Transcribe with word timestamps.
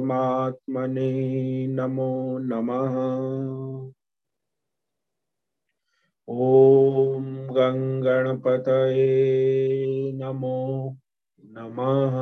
परमात्मने 0.00 1.66
नमो 1.66 2.38
नमः। 2.38 2.96
ॐ 6.28 7.24
गङ्गणपतये 7.50 9.06
नमो 10.12 10.98
नमः। 11.44 12.16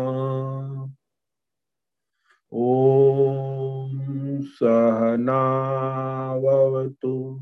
ॐ 2.53 4.43
सहनावतु 4.43 7.41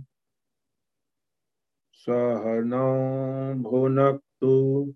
सहनौ 1.95 3.55
भुनक्तु 3.55 4.95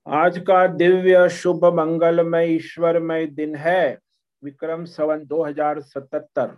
आज 0.08 0.40
का 0.40 0.68
दिव्य 0.68 1.30
शुभ 1.30 1.66
मंगलमय 1.66 2.48
ईश्वरमय 2.48 3.26
दिन 3.26 3.56
है, 3.56 4.00
विक्रम 4.44 4.86
सवन 4.86 5.26
2077 5.26 6.58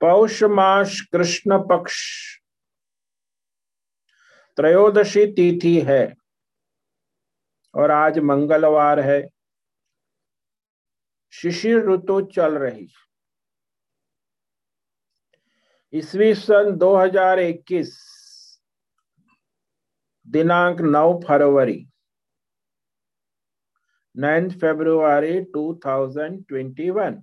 पौष 0.00 0.42
मास 0.42 1.08
कृष्ण 1.12 1.58
पक्ष 1.58 1.96
त्रयोदशी 4.56 5.26
तिथि 5.26 5.80
है। 5.80 6.19
और 7.74 7.90
आज 7.90 8.18
मंगलवार 8.18 9.00
है। 9.00 9.20
शिशिर 11.32 11.90
ऋतु 11.90 12.20
चल 12.26 12.58
रही। 12.58 12.88
ईस्वी 15.92 16.34
सन 16.34 16.76
2021 16.76 17.92
दिनांक 20.26 20.80
9 20.80 21.20
फरवरी 21.28 21.86
9 24.16 24.50
फरवरी 24.50 25.40
2021 25.40 27.20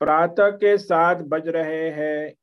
प्रातः 0.00 0.50
के 0.50 0.76
साथ 0.78 1.22
बज 1.22 1.48
रहे 1.48 1.90
हैं। 1.90 2.34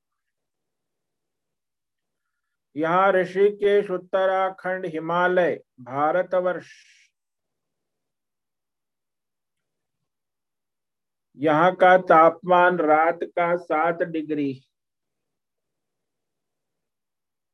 यहाँ 2.76 3.12
ऋषिकेश, 3.12 3.90
उत्तराखंड, 3.90 4.86
हिमालय, 4.86 5.56
भारतवर्ष। 5.82 6.70
यहाँ 11.38 11.76
का 11.76 11.98
तापमान 11.98 12.78
रात 12.78 13.20
का 13.24 13.56
सात 13.58 14.02
डिग्री 14.04 14.62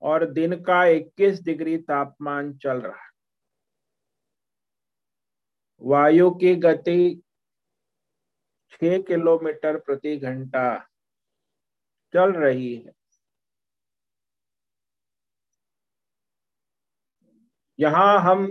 और 0.02 0.26
दिन 0.26 0.56
का 0.64 0.84
21 0.86 1.42
डिग्री 1.44 1.78
तापमान 1.78 2.54
चल 2.58 2.82
रहा 2.82 3.04
है। 3.04 3.10
वायु 5.82 6.30
की 6.32 6.56
गति 6.56 7.22
6 8.72 8.98
किलोमीटर 9.04 9.78
प्रति 9.78 10.18
घंटा 10.18 10.78
चल 12.14 12.34
रही 12.34 12.76
है। 12.76 12.97
यहाँ 17.80 18.20
हम 18.22 18.48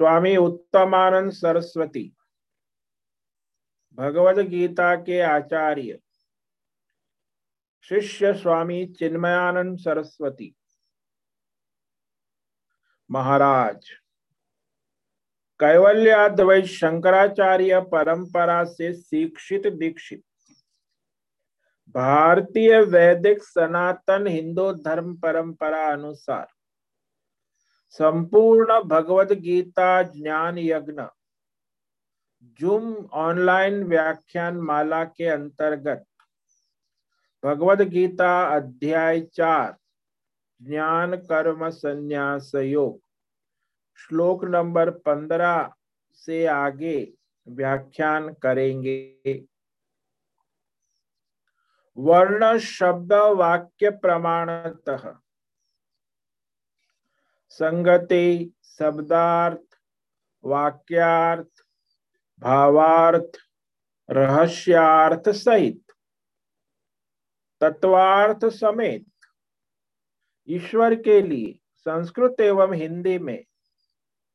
स्वामी 0.00 0.36
उत्तमानंद 0.36 1.32
सरस्वती, 1.32 2.12
भगवद 3.98 4.38
गीता 4.48 4.94
के 4.96 5.20
आचार्य, 5.20 5.98
शिष्य 7.90 8.32
स्वामी 8.34 8.84
चिन्मयानंद 8.98 9.78
सरस्वती 9.78 10.54
महाराज। 13.10 13.90
कैवल्याद्वैत 15.60 16.64
शंकराचार्य 16.66 17.80
परंपरा 17.92 18.62
से 18.66 18.92
शिक्षित 18.94 19.66
दीक्षित, 19.68 20.22
भारतीय 21.94 22.78
वैदिक 22.82 23.42
सनातन 23.42 24.26
हिंदू 24.26 24.72
धर्म 24.74 25.14
परंपरा 25.16 25.86
अनुसार 25.92 26.46
संपूर्ण 27.90 28.82
भगवद 28.82 29.32
गीता 29.32 30.02
ज्ञान 30.02 30.58
यज्ञ। 30.58 31.02
जूम 32.60 32.94
ऑनलाइन 33.12 33.82
व्याख्यान 33.84 34.56
माला 34.56 35.04
के 35.04 35.26
अंतर्गत 35.26 36.04
भगवद 37.44 37.80
गीता 37.82 38.30
अध्याय 38.56 39.20
चार, 39.20 39.76
ज्ञान 40.62 41.16
कर्म 41.16 41.68
संन्यास 41.70 42.52
योग। 42.54 43.00
श्लोक 43.98 44.44
नंबर 44.44 44.90
पंद्रह 44.90 45.72
से 46.14 46.46
आगे 46.46 47.12
व्याख्यान 47.48 48.32
करेंगे। 48.32 49.44
वर्ण 51.98 52.58
शब्द 52.58 53.12
वाक्य 53.12 53.90
प्रमाणतः। 53.90 55.14
संगति, 57.50 58.52
शब्दार्थ, 58.64 59.78
वाक्यार्थ, 60.44 61.48
भावार्थ, 62.38 63.32
रहस्यार्थ 64.10 65.28
सहित, 65.28 65.82
तत्वार्थ 67.60 68.44
समेत, 68.44 69.06
ईश्वर 70.48 70.94
के 70.94 71.20
लिए 71.22 71.60
संस्कृत 71.76 72.40
एवं 72.40 72.72
हिंदी 72.72 73.18
में 73.18 73.44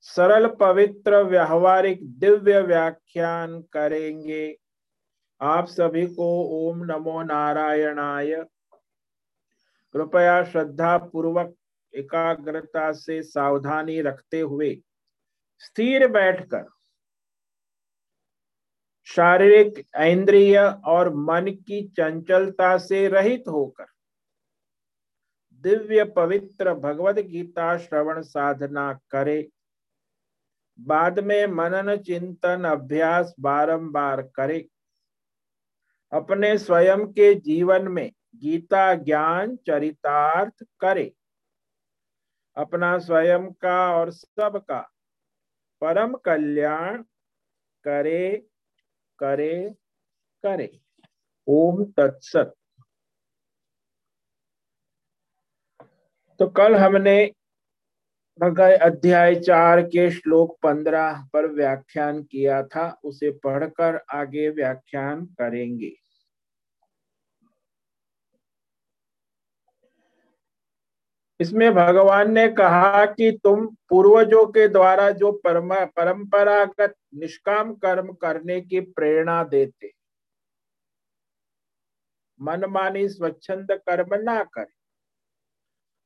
सरल 0.02 0.48
पवित्र 0.48 1.24
व्यवहारिक 1.24 2.20
दिव्य 2.20 2.62
व्याख्यान 2.62 3.62
करेंगे। 3.62 4.58
आप 5.42 5.68
सभी 5.68 6.08
को 6.08 6.28
ओम 6.50 6.84
नमो 6.84 7.24
नारायणाय। 7.24 8.36
कृपया 9.94 10.44
श्रद्धा 10.44 10.98
पूर्वक 10.98 11.56
एकाग्रता 11.96 12.92
से 12.92 13.24
सावधानी 13.24 14.02
रखते 14.02 14.40
हुए 14.40 14.82
स्थिर 15.60 16.08
बैठकर 16.08 16.66
शारीरिक, 19.08 19.88
इंद्रिय 19.98 20.60
और 20.86 21.14
मन 21.16 21.46
की 21.48 21.88
चंचलता 21.88 22.78
से 22.78 23.08
रहित 23.08 23.44
होकर 23.48 23.86
दिव्य 25.54 26.04
पवित्र 26.04 26.74
भगवत 26.74 27.16
गीता 27.16 27.78
श्रवण 27.78 28.22
साधना 28.22 29.00
करे। 29.12 29.50
बाद 30.80 31.20
में 31.20 31.48
मनन, 31.48 31.96
चिंतन, 31.98 32.64
अभ्यास 32.64 33.36
बारंबार 33.40 34.22
करे। 34.22 34.68
अपने 36.12 36.58
स्वयं 36.58 37.08
के 37.08 37.34
जीवन 37.36 37.88
में 37.88 38.12
गीता 38.36 38.94
ज्ञान, 38.96 39.56
चरितार्थ 39.56 40.66
करे। 40.80 41.14
अपना 42.58 42.98
स्वयं 43.00 43.52
का 43.54 43.96
और 43.96 44.12
सबका। 44.12 44.92
परम 45.82 46.16
कल्याण 46.16 47.04
करे 47.84 48.48
करे 49.20 49.76
करे। 50.44 50.80
ओम 51.48 51.84
तत्सत। 51.86 52.56
तो 56.40 56.48
कल 56.48 56.76
हमने 56.76 57.32
अध्याय 58.82 59.36
चार 59.36 59.82
के 59.82 60.10
श्लोक 60.12 60.58
पंद्रह 60.64 61.30
पर 61.34 61.46
व्याख्यान 61.48 62.24
किया 62.24 62.64
था, 62.64 63.00
उसे 63.04 63.32
पढ़कर 63.32 64.02
आगे 64.12 64.50
व्याख्यान 64.50 65.26
करेंगे। 65.26 66.05
इसमें 71.40 71.74
भगवान 71.76 72.32
ने 72.34 72.48
कहा 72.50 73.06
कि 73.06 73.32
तुम 73.44 73.66
पूर्वजों 73.90 74.46
के 74.48 74.68
द्वारा 74.68 75.10
जो 75.14 75.32
परंपरागत 75.48 76.96
निष्काम 77.16 77.74
कर्म 77.76 78.12
करने 78.14 78.60
की 78.62 78.80
प्रेरणा 78.80 79.44
देते, 79.44 79.92
मनमानी 82.40 83.08
स्वच्छंद 83.10 83.72
कर्म 83.90 84.16
ना 84.22 84.44
करे। 84.44 84.74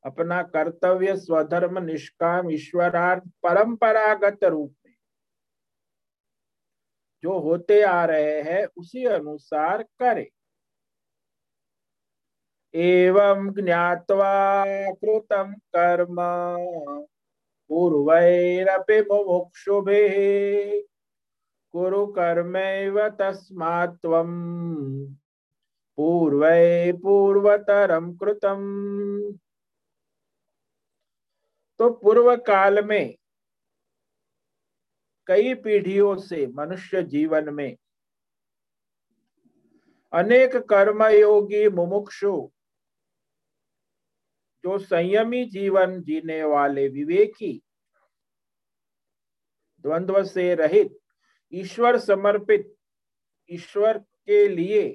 अपना 0.04 0.42
कर्तव्य 0.44 1.16
स्वधर्म 1.16 1.78
निष्काम 1.84 2.50
ईश्वरार्थ 2.50 3.22
परंपरागत 3.42 4.44
रूप 4.44 4.74
में 4.86 4.94
जो 7.24 7.38
होते 7.38 7.80
आ 7.82 8.04
रहे 8.04 8.40
हैं, 8.42 8.64
उसी 8.76 9.04
अनुसार 9.06 9.82
करे। 9.82 10.28
एवं 12.74 13.64
ज्ञात्वा 13.64 14.64
कृतं 14.92 15.54
कर्म। 15.54 16.16
पूर्वैरपि 17.68 19.00
मुमुक्षुभिः। 19.00 20.82
कुरु 21.72 22.06
कर्मैव 22.06 23.08
तस्मात् 23.08 24.02
त्वं 24.02 24.30
पूर्वै 25.96 26.92
पूर्वतरम 26.92 28.16
कृतम। 28.16 28.60
तो 31.78 31.90
पूर्व 31.90 32.36
काल 32.36 32.84
में 32.84 33.16
कई 35.26 35.54
पीढ़ियों 35.54 36.16
से 36.16 36.46
मनुष्य 36.46 37.02
जीवन 37.02 37.54
में 37.54 37.76
अनेक 40.12 40.56
कर्मयोगी 40.56 41.68
मुमुक्षु 41.68 42.50
जो 44.64 44.78
संयमी 44.78 45.44
जीवन 45.44 46.00
जीने 46.02 46.42
वाले 46.44 46.88
विवेकी, 46.88 47.52
द्वंद्व 49.84 50.22
से 50.24 50.54
रहित, 50.54 50.98
ईश्वर 51.52 51.98
समर्पित, 51.98 52.74
ईश्वर 53.50 53.98
के 53.98 54.48
लिए 54.48 54.88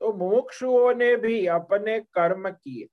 तो 0.00 0.12
मुमुक्षुओं 0.12 0.94
ने 0.94 1.14
भी 1.16 1.46
अपने 1.46 1.98
कर्म 2.14 2.50
किए। 2.50 2.88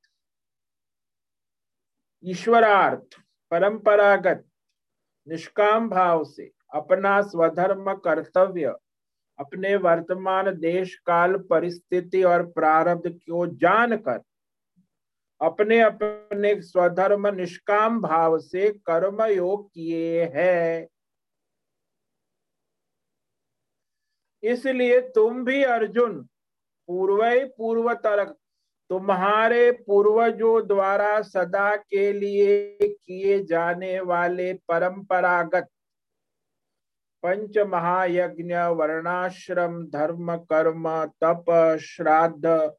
ईश्वरार्थ, 2.23 3.19
परंपरागत, 3.51 4.45
निष्काम 5.27 5.89
भाव 5.89 6.23
से, 6.23 6.51
अपना 6.73 7.21
स्वधर्म 7.21 7.93
कर्तव्य 7.93 8.75
अपने 9.41 9.75
वर्तमान 9.75 10.51
देश 10.55 10.95
काल, 11.05 11.35
परिस्थिति 11.49 12.23
और 12.23 12.45
प्रारब्ध 12.47 13.09
को 13.09 13.45
जानकर, 13.57 14.21
अपने 15.41 15.79
अपने 15.81 16.61
स्वधर्म 16.61 17.27
निष्काम 17.27 18.01
भाव 18.01 18.37
से 18.39 18.69
कर्म 18.85 19.23
योग 19.23 19.67
किए 19.69 20.23
हैं। 20.25 20.87
इसलिए 24.43 24.99
तुम 25.09 25.43
भी 25.45 25.63
अर्जुन, 25.63 26.21
पूर्व 26.89 27.23
पूर्व 27.57 27.93
तरक 27.95 28.37
तुम्हारे 28.89 29.71
पूर्वजों 29.81 30.67
द्वारा 30.67 31.21
सदा 31.21 31.75
के 31.75 32.11
लिए 32.13 32.77
किए 32.81 33.39
जाने 33.43 33.99
वाले 33.99 34.53
परंपरागत 34.69 35.67
पंच 37.23 37.57
महायज्ञ 37.57 38.55
वर्णाश्रम 38.55 39.85
धर्म 39.87 40.37
कर्म 40.37 41.05
तप, 41.05 41.77
श्राद्ध, 41.81 42.71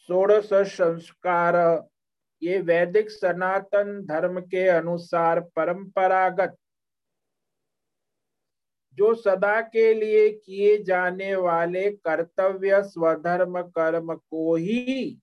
षोड़श 0.00 0.50
संस्कार। 0.54 1.54
ये 2.42 2.58
वैदिक 2.60 3.10
सनातन 3.10 4.04
धर्म 4.06 4.40
के 4.40 4.68
अनुसार 4.68 5.40
परंपरागत, 5.40 6.56
जो 8.94 9.14
सदा 9.14 9.60
के 9.60 9.94
लिए 9.94 10.30
किए 10.30 10.78
जाने 10.82 11.34
वाले 11.34 11.90
कर्तव्य, 11.90 12.82
स्वधर्म, 12.82 13.62
कर्म 13.62 14.14
को 14.14 14.56
ही 14.56 15.18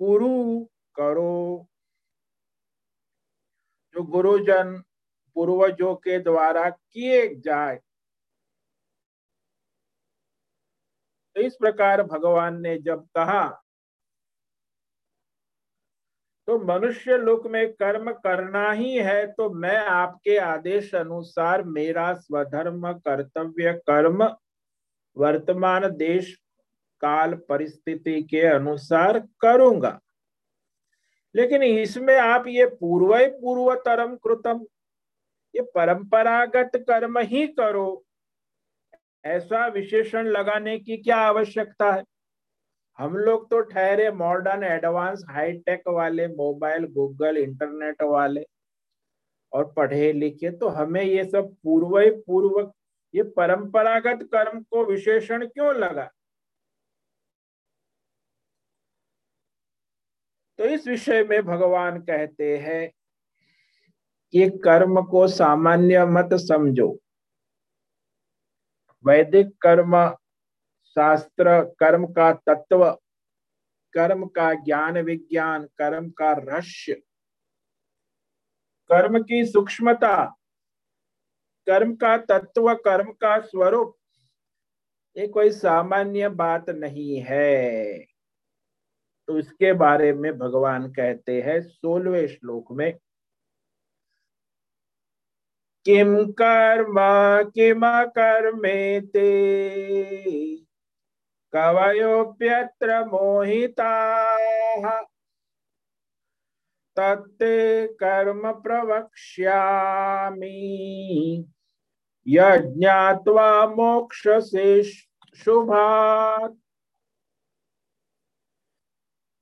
करो। 0.00 1.66
जो 3.94 4.02
गुरुजन 4.02 4.82
पूर्वजों 5.40 5.94
के 5.96 6.18
द्वारा 6.18 6.68
किए 6.70 7.34
जाए। 7.36 7.76
तो 11.36 11.40
इस 11.40 11.54
प्रकार 11.56 12.02
भगवान 12.02 12.60
ने 12.60 12.76
जब 12.78 13.06
कहा 13.16 13.48
तो 16.48 16.58
मनुष्य 16.58 17.16
लोक 17.16 17.46
में 17.46 17.72
कर्म 17.72 18.10
करना 18.12 18.70
ही 18.70 18.94
है 18.94 19.26
तो 19.26 19.48
मैं 19.50 19.76
आपके 19.78 20.36
आदेश 20.38 20.94
अनुसार 20.94 21.62
मेरा 21.62 22.12
स्वधर्म, 22.14 22.92
कर्तव्य, 22.92 23.72
कर्म, 23.86 24.24
वर्तमान 25.16 25.88
देश, 25.88 26.34
काल, 27.02 27.34
परिस्थिति 27.48 28.22
के 28.22 28.40
अनुसार 28.46 29.18
करूँगा। 29.40 29.98
लेकिन 31.34 31.62
इसमें 31.62 32.16
आप 32.16 32.46
ये 32.48 32.66
पूर्व 32.66 33.16
पूर्वतरम 33.40 34.16
कृतम 34.16 34.64
ये 35.54 35.62
परंपरागत 35.74 36.76
कर्म 36.88 37.18
ही 37.20 37.46
करो। 37.48 38.04
ऐसा 39.24 39.66
विशेषण 39.68 40.26
लगाने 40.28 40.78
की 40.78 40.96
क्या 40.98 41.16
आवश्यकता 41.18 41.90
है? 41.92 42.02
हम 42.98 43.16
लोग 43.16 43.48
तो 43.50 43.60
ठहरे 43.62 44.10
मॉडर्न 44.12 44.62
एडवांस 44.64 45.24
हाईटेक 45.30 45.88
वाले 45.88 46.26
मोबाइल 46.28 46.86
गूगल 46.94 47.36
इंटरनेट 47.36 48.02
वाले, 48.02 48.44
और 49.52 49.72
पढ़े 49.72 50.12
लिखे 50.12 50.50
तो 50.50 50.68
हमें 50.68 51.02
ये 51.02 51.24
सब 51.24 51.54
पूर्व 51.64 51.98
पूर्व, 52.26 52.60
ये 53.14 53.22
परंपरागत 53.36 54.22
कर्म 54.32 54.62
को 54.62 54.84
विशेषण 54.84 55.46
क्यों 55.46 55.74
लगा? 55.76 56.10
तो 60.58 60.64
इस 60.64 60.86
विषय 60.88 61.22
में 61.24 61.42
भगवान 61.42 62.00
कहते 62.00 62.56
हैं 62.58 62.90
कि 64.32 64.50
कर्म 64.50 65.02
को 65.02 65.28
सामान्य 65.28 66.04
मत 66.04 66.28
समझो। 66.34 66.98
वैदिक 69.06 69.56
कर्म, 69.60 70.10
शास्त्र, 70.84 71.64
कर्म 71.64 72.06
का 72.06 72.32
तत्व, 72.32 72.90
कर्म 73.92 74.26
का 74.26 74.54
ज्ञान 74.54 74.98
विज्ञान, 74.98 75.64
कर्म 75.64 76.10
का 76.10 76.32
रहस्य 76.32 77.02
कर्म 78.90 79.22
की 79.22 79.44
सूक्ष्मता, 79.46 80.24
कर्म 81.66 81.94
का 81.94 82.16
तत्व, 82.16 82.74
कर्म 82.74 83.12
का 83.12 83.40
स्वरूप, 83.40 83.96
ये 85.16 85.26
कोई 85.28 85.50
सामान्य 85.50 86.28
बात 86.28 86.70
नहीं 86.70 87.20
है। 87.20 87.98
तो 89.28 89.38
इसके 89.38 89.72
बारे 89.72 90.12
में 90.12 90.38
भगवान 90.38 90.92
कहते 90.92 91.40
हैं 91.42 91.60
सोलवे 91.62 92.28
श्लोक 92.28 92.72
में 92.72 92.98
किम 95.90 96.32
कर्म 96.32 96.94
किम 97.50 97.80
कर्मेते? 98.06 99.30
कवयोप्यत्र 101.56 103.04
मोहिताः। 103.04 105.00
तत्ते 106.96 107.86
कर्म 107.86 108.52
प्रवक्ष्यामि। 108.52 109.44
यज्ञात्वा 112.28 113.66
मोक्ष 113.66 114.28
से 114.28 114.82
शुभात्। 115.36 116.54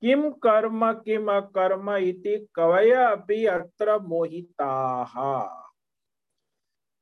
किम 0.00 0.30
कर्म 0.30 0.92
किम 0.92 1.40
कर्म 1.40 1.90
इति 1.90 2.48
कवय 2.54 2.90
अपि 2.90 3.46
अत्र 3.46 3.98
मोहिताः। 3.98 5.67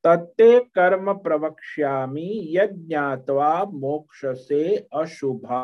तत्ते 0.03 0.59
कर्म 0.75 1.13
प्रवक्ष्यामि 1.13 2.29
यज्ञात्वा 2.51 3.63
मोक्ष 3.65 4.25
से 4.25 4.77
अशुभा 4.93 5.57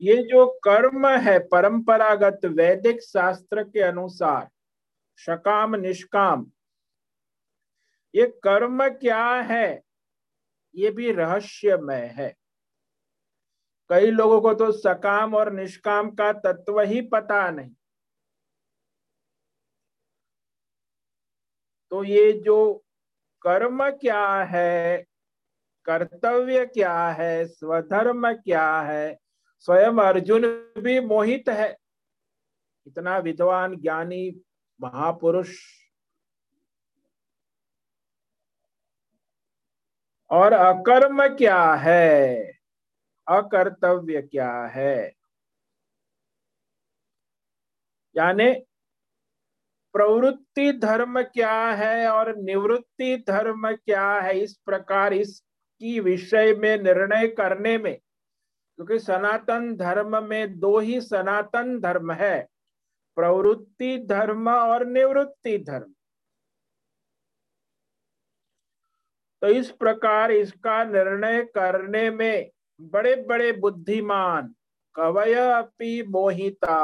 ये 0.00 0.16
जो 0.22 0.46
कर्म 0.64 1.06
है, 1.06 1.38
परंपरागत 1.38 2.40
वैदिक 2.44 3.02
शास्त्र 3.02 3.62
के 3.64 3.80
अनुसार 3.80 4.48
सकाम 5.16 5.74
निष्काम, 5.74 6.46
ये 8.14 8.26
कर्म 8.44 8.88
क्या 8.88 9.24
है? 9.42 9.82
ये 10.74 10.90
भी 10.90 11.12
रहस्यमय 11.12 12.06
है। 12.16 12.34
कई 13.90 14.10
लोगों 14.10 14.40
को 14.40 14.54
तो 14.54 14.70
सकाम 14.72 15.34
और 15.34 15.52
निष्काम 15.52 16.10
का 16.10 16.32
तत्व 16.32 16.80
ही 16.80 17.00
पता 17.02 17.50
नहीं। 17.50 17.74
तो 21.90 22.04
ये 22.04 22.32
जो 22.32 22.84
कर्म 23.42 23.90
क्या 23.90 24.42
है, 24.44 25.06
कर्तव्य 25.84 26.66
क्या 26.66 27.08
है, 27.08 27.46
स्वधर्म 27.46 28.32
क्या 28.32 28.80
है, 28.80 29.18
स्वयं 29.58 29.98
अर्जुन 29.98 30.42
भी 30.78 31.00
मोहित 31.00 31.48
है। 31.48 31.76
इतना 32.86 33.18
विद्वान 33.18 33.76
ज्ञानी 33.76 34.42
महापुरुष। 34.80 35.56
और 40.30 40.52
अकर्म 40.52 41.36
क्या 41.36 41.74
है? 41.74 42.36
अकर्तव्य 43.28 44.22
क्या 44.22 44.66
है? 44.66 45.12
यानी 48.16 48.65
प्रवृत्ति 49.96 50.72
धर्म 50.72 51.20
क्या 51.24 51.54
है 51.72 52.08
और 52.08 52.34
निवृत्ति 52.36 53.16
धर्म 53.28 53.70
क्या 53.72 54.08
है? 54.12 54.38
इस 54.40 54.56
प्रकार 54.66 55.12
इसकी 55.14 56.00
विषय 56.00 56.54
में 56.54 56.82
निर्णय 56.82 57.26
करने 57.28 57.76
में, 57.78 57.94
क्योंकि 57.94 58.98
सनातन 58.98 59.74
धर्म 59.76 60.22
में 60.24 60.58
दो 60.60 60.78
ही 60.78 61.00
सनातन 61.00 61.78
धर्म 61.80 62.12
है, 62.12 62.40
प्रवृत्ति 63.16 63.96
धर्म 64.06 64.48
और 64.50 64.86
निवृत्ति 64.86 65.58
धर्म। 65.58 65.92
तो 69.42 69.48
इस 69.48 69.70
प्रकार 69.70 70.32
इसका 70.32 70.82
निर्णय 70.84 71.42
करने 71.54 72.10
में 72.10 72.50
बड़े 72.80 73.14
बड़े 73.28 73.52
बुद्धिमान 73.54 74.54
कवय 74.94 75.34
अपि 75.34 76.02
मोहिता। 76.08 76.76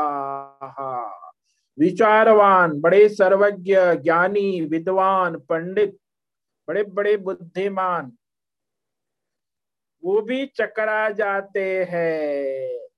विचारवान, 1.79 2.81
बड़े 2.81 3.09
सर्वज्ञ, 3.09 3.77
ज्ञानी, 3.77 4.61
विद्वान, 4.61 5.39
पंडित, 5.39 5.99
बड़े 6.69 6.85
बड़े 6.85 7.17
बुद्धिमान। 7.17 8.13
वो 10.05 10.21
भी 10.23 10.47
चकरा 10.47 11.11
जाते 11.11 11.85
हैं। 11.85 12.89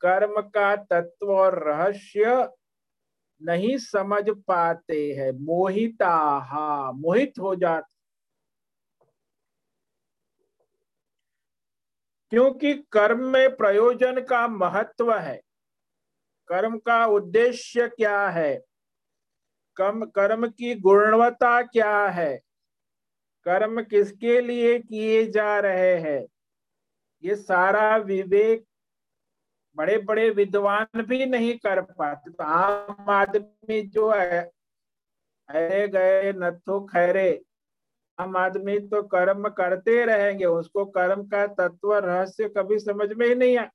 कर्म 0.00 0.40
का 0.40 0.76
तत्व 0.76 1.26
और 1.26 1.62
रहस्य 1.68 2.48
नहीं 3.42 3.78
समझ 3.78 4.24
पाते 4.30 5.14
हैं। 5.14 5.32
मोहिता 5.32 6.38
हा 6.38 6.92
मोहित 6.92 7.32
हो। 7.40 7.54
जाते 7.54 7.94
क्योंकि 12.30 12.74
कर्म 12.92 13.24
में 13.28 13.56
प्रयोजन 13.56 14.20
का 14.20 14.48
महत्व 14.48 15.14
है। 15.14 15.40
कर्म 16.48 16.78
का 16.78 17.04
उद्देश्य 17.06 17.88
क्या 17.88 18.28
है? 18.28 18.54
कम, 19.76 20.04
कर्म 20.04 20.46
की 20.48 20.74
गुणवत्ता 20.74 21.62
क्या 21.62 22.06
है? 22.08 22.36
कर्म 23.46 23.82
किसके 23.82 24.40
लिए 24.40 24.78
किए 24.78 25.26
जा 25.26 25.58
रहे 25.60 25.94
हैं? 25.96 26.26
ये 27.22 27.36
सारा 27.36 27.96
विवेक 27.96 28.64
बड़े 29.76 29.98
बड़े 29.98 30.28
विद्वान 30.30 31.02
भी 31.02 31.26
नहीं 31.26 31.58
कर 31.58 31.80
पाते। 31.80 32.30
तो 32.30 32.44
आम 32.44 33.10
आदमी 33.10 33.80
जो 33.82 34.10
है 34.12 34.42
अरे 35.48 35.88
गए 35.88 36.32
नथो 36.32 36.80
खैरे, 36.86 37.42
आम 38.18 38.36
आदमी 38.36 38.78
तो 38.78 39.02
कर्म 39.02 39.48
करते 39.48 40.04
रहेंगे। 40.04 40.44
उसको 40.44 40.84
कर्म 40.84 41.26
का 41.28 41.46
तत्व 41.46 41.94
रहस्य 41.94 42.48
कभी 42.48 42.78
समझ 42.78 43.12
में 43.12 43.26
ही 43.26 43.34
नहीं 43.34 43.56
आया 43.58 43.70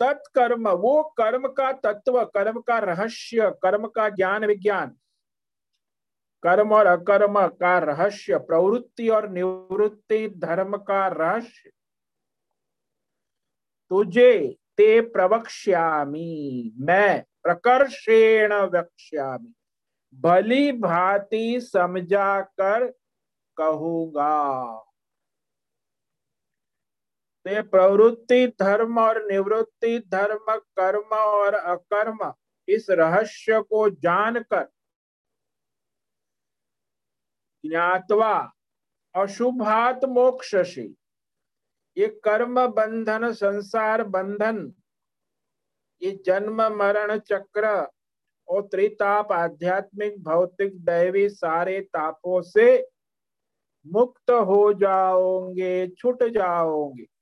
तत्कर्म, 0.00 0.68
वो 0.68 1.02
कर्म 1.02 1.48
का 1.48 1.72
तत्व, 1.72 2.24
कर्म 2.24 2.60
का 2.60 2.78
रहस्य, 2.78 3.50
कर्म 3.62 3.88
का 3.88 4.08
ज्ञान 4.08 4.44
विज्ञान। 4.44 4.96
कर्म 6.42 6.72
और 6.72 6.86
अकर्म 6.86 7.46
का 7.46 7.78
रहस्य, 7.78 8.38
प्रवृत्ति 8.38 9.08
और 9.08 9.28
निवृत्ति, 9.28 10.28
धर्म 10.28 10.76
का 10.76 11.08
रहस्य। 11.08 11.70
तुझे 13.90 14.56
ते 14.76 15.00
प्रवक्ष्यामी, 15.00 16.72
मैं 16.78 17.24
प्रकर्षेण 17.42 18.52
वक्ष्यामी। 18.52 19.54
भली 20.14 20.72
भांति 20.72 21.60
समझा 21.60 22.40
कर 22.40 22.94
कहूँगा। 23.56 24.64
तो 27.46 27.62
प्रवृत्ति, 27.62 28.46
धर्म 28.46 28.98
और 28.98 29.24
निवृत्ति, 29.26 29.98
धर्म, 29.98 30.56
कर्म 30.56 31.16
और 31.16 31.54
अकर्म। 31.54 32.32
इस 32.68 32.86
रहस्य 32.90 33.60
को 33.60 33.90
जानकर 33.90 34.64
ज्ञातवा 37.64 38.52
अशुभात 39.14 40.04
मोक्ष 40.04 40.54
ये 41.98 42.06
कर्म 42.24 42.66
बंधन, 42.66 43.32
संसार 43.32 44.02
बंधन, 44.04 44.74
ये 46.02 46.22
जन्म, 46.26 46.62
मरण 46.62 47.18
चक्र 47.18 47.88
और 48.48 48.62
त्रिताप, 48.62 49.32
आध्यात्मिक, 49.32 50.22
भौतिक, 50.22 50.78
दैवी 50.84 51.28
सारे 51.28 51.80
तापों 51.80 52.42
से 52.42 52.88
मुक्त 53.86 54.30
हो 54.30 54.72
जाओगे, 54.72 55.88
छुट 55.88 56.22
जाओगे। 56.22 57.15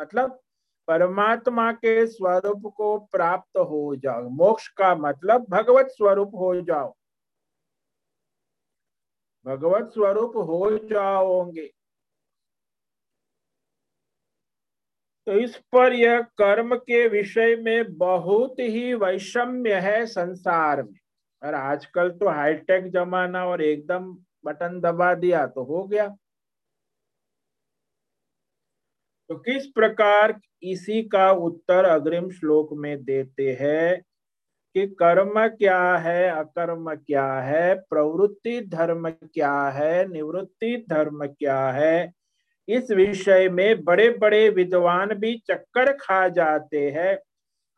मतलब 0.00 0.40
परमात्मा 0.88 1.72
के 1.72 2.06
स्वरूप 2.06 2.74
को 2.76 2.98
प्राप्त 2.98 3.58
हो 3.58 3.96
जाओ। 3.96 4.28
मोक्ष 4.28 4.68
का 4.68 4.94
मतलब 4.94 5.46
भगवत 5.50 5.86
स्वरूप 5.86 6.30
हो 6.34 6.60
जाओ। 6.60 6.94
भगवत 9.46 9.90
स्वरूप 9.92 10.36
हो 10.36 10.78
जाओगे। 10.78 11.70
तो 15.26 15.32
इस 15.32 15.56
पर 15.56 15.92
यह 15.92 16.20
कर्म 16.20 16.76
के 16.76 17.08
विषय 17.08 17.56
में 17.56 17.96
बहुत 17.96 18.54
ही 18.60 18.94
वैषम्य 18.94 19.74
है 19.74 20.06
संसार 20.06 20.82
में। 20.82 20.98
और 21.42 21.54
आजकल 21.54 22.10
तो 22.10 22.28
हाईटेक 22.28 22.90
जमाना 22.90 23.46
और 23.46 23.62
एकदम 23.62 24.16
बटन 24.44 24.80
दबा 24.80 25.14
दिया 25.14 25.46
तो 25.46 25.64
हो 25.64 25.84
गया। 25.84 26.16
तो 29.28 29.34
किस 29.34 29.66
प्रकार 29.66 30.40
इसी 30.62 31.02
का 31.02 31.30
उत्तर 31.30 31.84
अग्रिम 31.84 32.30
श्लोक 32.30 32.68
में 32.72 33.04
देते 33.04 33.58
हैं 33.60 34.02
कि 34.74 34.86
कर्म 34.86 35.48
क्या 35.48 35.96
है, 35.96 36.30
अकर्म 36.30 36.94
क्या 36.94 37.32
है, 37.32 37.74
प्रवृत्ति 37.74 38.60
धर्म 38.60 39.10
क्या 39.10 39.68
है, 39.68 40.08
निवृत्ति 40.08 40.86
धर्म 40.88 41.26
क्या 41.26 41.70
है? 41.70 42.12
इस 42.68 42.90
विषय 42.90 43.48
में 43.48 43.84
बड़े 43.84 44.10
बड़े 44.10 44.48
विद्वान 44.48 45.14
भी 45.14 45.42
चक्कर 45.50 45.92
खा 45.92 46.28
जाते 46.28 46.90
हैं। 46.90 47.18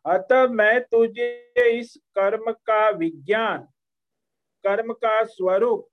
अतः 0.07 0.47
मैं 0.47 0.81
तुझे 0.81 1.53
इस 1.79 1.97
कर्म 1.97 2.53
का 2.53 2.89
विज्ञान, 2.91 3.59
कर्म 4.65 4.93
का 4.93 5.25
स्वरूप, 5.25 5.89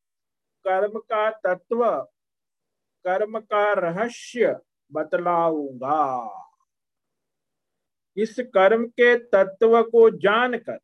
कर्म 0.68 1.00
का 1.00 1.30
तत्व, 1.32 1.92
कर्म 3.06 3.40
का 3.40 3.74
रहस्य 3.74 4.58
बतलाऊँगा। 4.92 6.44
इस 8.18 8.36
कर्म 8.40 8.86
के 8.88 9.16
तत्व 9.16 9.82
को 9.84 10.10
जानकर 10.10 10.80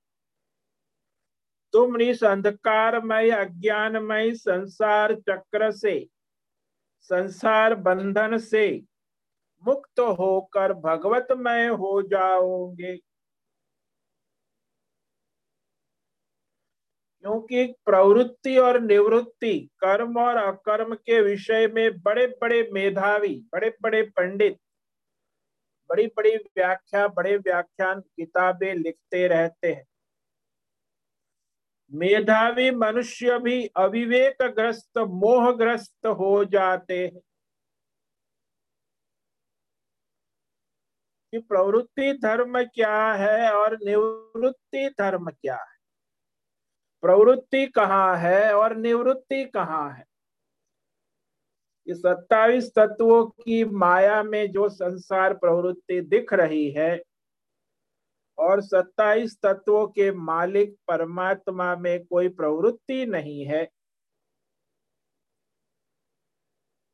तुम 1.73 2.01
इस 2.01 2.23
अंधकारमय 2.23 3.29
अज्ञानमय 3.31 4.31
संसार 4.33 5.13
चक्र 5.15 5.71
से, 5.71 6.09
संसार 7.01 7.75
बंधन 7.75 8.37
से 8.37 8.83
मुक्त 9.63 9.99
होकर 9.99 10.73
भगवतमय 10.73 11.67
हो 11.67 12.01
जाओगे। 12.01 12.95
क्योंकि 17.23 17.65
प्रवृत्ति 17.85 18.57
और 18.57 18.79
निवृत्ति, 18.79 19.69
कर्म 19.79 20.19
और 20.19 20.37
अकर्म 20.37 20.95
के 20.95 21.21
विषय 21.21 21.67
में 21.67 22.01
बड़े 22.01 22.27
बड़े 22.27 22.69
मेधावी 22.73 23.45
बड़े 23.53 23.77
बड़े 23.81 24.01
पंडित 24.01 24.57
बड़ी 25.89 26.07
बड़ी 26.07 26.35
व्याख्या, 26.35 27.07
बड़े 27.07 27.37
व्याख्यान 27.37 28.01
किताबें 28.01 28.75
लिखते 28.75 29.27
रहते 29.27 29.73
हैं। 29.73 29.85
मेधावी 31.93 32.71
मनुष्य 32.71 33.39
भी 33.39 33.67
अविवेक 33.67 34.37
ग्रस्त 34.41 34.97
मोहग्रस्त 34.97 36.07
हो 36.07 36.45
जाते 36.45 37.07
हैं। 37.07 37.21
कि 41.31 41.39
प्रवृत्ति 41.39 42.13
धर्म 42.13 42.63
क्या 42.63 43.13
है 43.13 43.53
और 43.53 43.75
निवृत्ति 43.75 44.89
धर्म 44.99 45.29
क्या 45.29 45.55
है? 45.55 45.72
प्रवृत्ति 47.03 47.65
कहाँ 47.67 48.17
है 48.17 48.53
और 48.53 48.75
निवृत्ति 48.77 49.43
कहाँ 49.45 49.89
है? 49.93 50.05
ये 51.87 51.95
सत्ताईस 51.95 52.71
तत्वों 52.75 53.25
की 53.25 53.63
माया 53.65 54.21
में 54.23 54.51
जो 54.51 54.67
संसार 54.69 55.33
प्रवृत्ति 55.33 55.99
दिख 56.01 56.33
रही 56.33 56.69
है 56.71 56.91
और 58.37 58.61
सत्ताईस 58.61 59.37
तत्वों 59.43 59.85
के 59.87 60.11
मालिक 60.11 60.75
परमात्मा 60.87 61.75
में 61.75 62.05
कोई 62.05 62.29
प्रवृत्ति 62.29 63.05
नहीं 63.05 63.45
है 63.45 63.63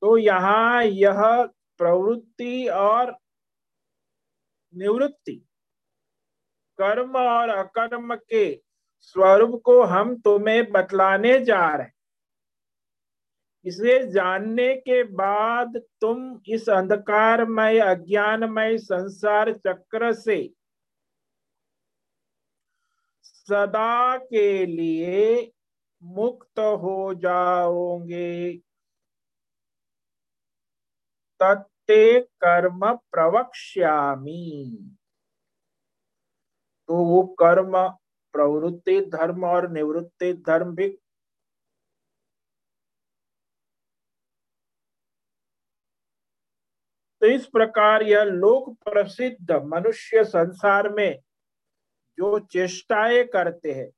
तो 0.01 0.17
यहाँ 0.17 0.83
यह 0.83 1.21
प्रवृत्ति 1.79 2.67
और 2.69 3.15
निवृत्ति 4.73 5.35
कर्म 6.79 7.15
और 7.17 7.49
अकर्म 7.49 8.15
के 8.15 8.45
स्वरूप 9.01 9.61
को 9.65 9.83
हम 9.83 10.21
तुम्हें 10.21 10.71
बतलाने 10.71 11.39
जा 11.45 11.75
रहे 11.75 11.87
इसे 13.65 14.11
जानने 14.11 14.75
के 14.75 15.03
बाद 15.03 15.77
तुम 16.01 16.41
इस 16.47 16.69
अंधकारमय, 16.69 17.79
अज्ञानमय 17.79 18.77
संसार 18.77 19.53
चक्र 19.53 20.13
से 20.13 20.53
सदा 23.23 24.17
के 24.17 24.65
लिए 24.65 25.51
मुक्त 26.03 26.59
हो 26.59 27.13
जाओगे। 27.13 28.57
तत्ते 31.39 32.19
कर्म 32.19 32.93
प्रवक्ष्यामी। 32.95 34.77
तो 36.87 36.95
वो 36.95 37.23
कर्म 37.39 37.95
प्रवृत्ति 38.33 38.99
धर्म 39.13 39.45
और 39.45 39.69
निवृत्ति 39.71 40.33
धर्म 40.47 40.75
भी 40.75 40.87
तो 47.21 47.27
इस 47.27 47.45
प्रकार 47.45 48.03
यह 48.03 48.23
लोक 48.23 48.69
प्रसिद्ध 48.83 49.51
मनुष्य 49.65 50.23
संसार 50.23 50.89
में 50.89 51.19
जो 52.17 52.39
चेष्टाएँ 52.51 53.23
करते 53.23 53.71
हैं, 53.71 53.89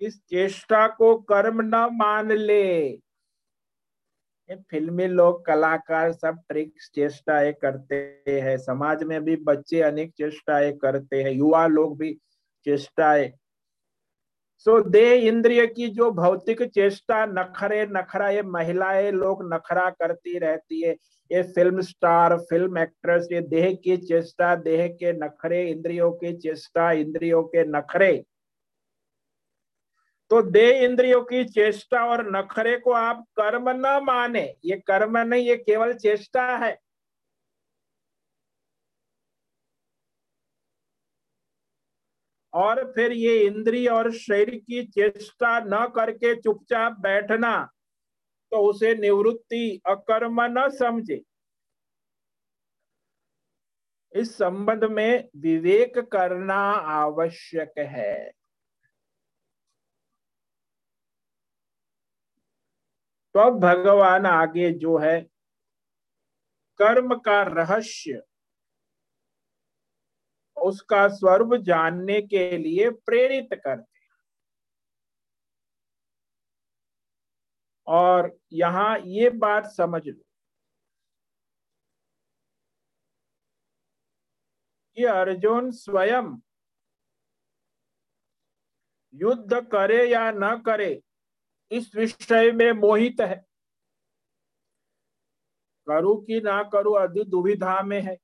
इस 0.00 0.20
चेष्टा 0.28 0.86
को 0.88 1.14
कर्म 1.22 1.60
न 1.64 1.88
मान 1.92 2.32
ले। 2.32 2.96
फिल्मी 4.70 5.06
लोग 5.06 5.44
कलाकार 5.46 6.12
सब 6.12 6.38
ट्रिक्स 6.48 6.90
चेष्टाएँ 6.94 7.52
करते 7.52 7.96
हैं, 8.28 8.56
समाज 8.58 9.02
में 9.02 9.20
भी 9.24 9.36
बच्चे 9.36 9.80
अनेक 9.80 10.12
चेष्टाएँ 10.12 10.72
करते 10.78 11.22
हैं, 11.22 11.30
युवा 11.30 11.66
लोग 11.66 11.96
भी 11.98 12.12
चेष्टाएँ 12.64 13.32
सो 14.58 14.78
so, 14.80 14.86
दे 14.90 15.14
इंद्रिय 15.18 15.66
की 15.66 15.88
जो 15.88 16.10
भौतिक 16.10 16.62
चेष्टा 16.62 17.24
नखरे 17.26 17.86
नखरा 17.86 18.28
ये 18.30 18.42
महिलाएँ 18.42 19.10
लोग 19.10 19.42
नखरा 19.54 19.88
करती 19.90 20.38
रहती 20.38 20.80
है। 20.82 20.92
ये 21.30 21.42
फ़िल्म 21.42 21.80
स्टार 21.80 22.36
फ़िल्म 22.40 22.78
एक्ट्रेस 22.78 23.28
ये 23.32 23.40
देह 23.40 23.72
की 23.84 23.96
चेष्टा 23.96 24.54
देह 24.54 24.86
के 24.88 25.12
नखरे 25.12 25.70
इंद्रियों 25.70 26.10
की 26.12 26.32
चेष्टा 26.36 26.90
इंद्रियों 26.92 27.42
के 27.42 27.64
नखरे। 27.64 28.12
तो 30.30 30.42
दे 30.42 30.68
इंद्रियों 30.84 31.22
की 31.22 31.44
चेष्टा 31.44 32.04
और 32.04 32.36
नखरे 32.36 32.76
को 32.76 32.92
आप 32.92 33.24
कर्म 33.40 33.70
न 33.70 34.00
माने। 34.04 34.44
ये 34.64 34.76
कर्म 34.76 35.18
नहीं 35.18 35.46
ये 35.46 35.56
केवल 35.56 35.92
चेष्टा 35.92 36.56
है। 36.56 36.78
और 42.52 42.92
फिर 42.92 43.12
ये 43.12 43.38
इंद्रिय 43.40 43.88
और 43.88 44.12
शरीर 44.12 44.54
की 44.56 44.84
चेष्टा 44.86 45.58
न 45.60 45.86
करके 45.96 46.34
चुपचाप 46.40 46.98
बैठना 47.00 47.68
तो 48.52 48.62
उसे 48.70 48.94
निवृत्ति 48.94 49.80
अकर्म 49.86 50.40
न 50.42 50.68
समझे। 50.70 51.22
इस 54.12 54.36
संबंध 54.38 54.84
में 54.84 55.28
विवेक 55.36 55.98
करना 55.98 56.60
आवश्यक 56.94 57.78
है। 57.78 58.30
तो 63.34 63.50
भगवान 63.50 64.26
आगे 64.26 64.70
जो 64.72 64.96
है, 64.98 65.20
कर्म 66.80 67.14
का 67.14 67.42
रहस्य 67.42 68.22
उसका 70.60 71.08
स्वरूप 71.08 71.54
जानने 71.54 72.20
के 72.22 72.58
लिए 72.58 72.90
प्रेरित 72.90 73.48
करते 73.54 74.00
और 77.86 78.38
यहाँ 78.52 78.98
ये 79.04 79.30
बात 79.30 79.66
समझ 79.66 80.02
लो। 80.06 80.22
कि 84.96 85.04
अर्जुन 85.04 85.70
स्वयं 85.70 86.36
युद्ध 89.14 89.60
करे 89.72 90.06
या 90.10 90.30
न 90.30 90.56
करे, 90.66 91.02
इस 91.70 91.94
विषय 91.96 92.52
में 92.52 92.72
मोहित 92.72 93.20
है। 93.20 93.44
करूँ 95.86 96.24
कि 96.24 96.40
ना 96.40 96.62
करूँ 96.62 96.96
अधिक 96.98 97.28
दुविधा 97.28 97.82
में 97.82 98.00
है। 98.02 98.16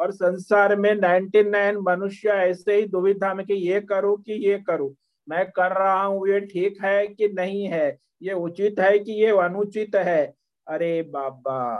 और 0.00 0.10
संसार 0.12 0.76
में 0.76 0.94
99 0.94 1.78
मनुष्य 1.80 2.28
ऐसे 2.30 2.76
ही 2.76 2.86
दुविधा 2.86 3.34
में 3.34 3.46
कि 3.46 3.54
ये 3.54 3.80
करूँ 3.80 4.16
कि 4.22 4.32
ये 4.32 4.58
करूँ। 4.58 4.94
मैं 5.28 5.46
कर 5.50 5.72
रहा 5.72 6.02
हूँ, 6.02 6.28
ये 6.28 6.40
ठीक 6.40 6.84
है 6.84 7.06
कि 7.06 7.28
नहीं 7.28 7.64
है? 7.68 7.98
ये 8.22 8.32
उचित 8.32 8.80
है 8.80 8.98
कि 8.98 9.12
ये 9.12 9.30
अनुचित 9.30 9.96
है? 9.96 10.34
अरे 10.68 11.02
बाबा, 11.02 11.76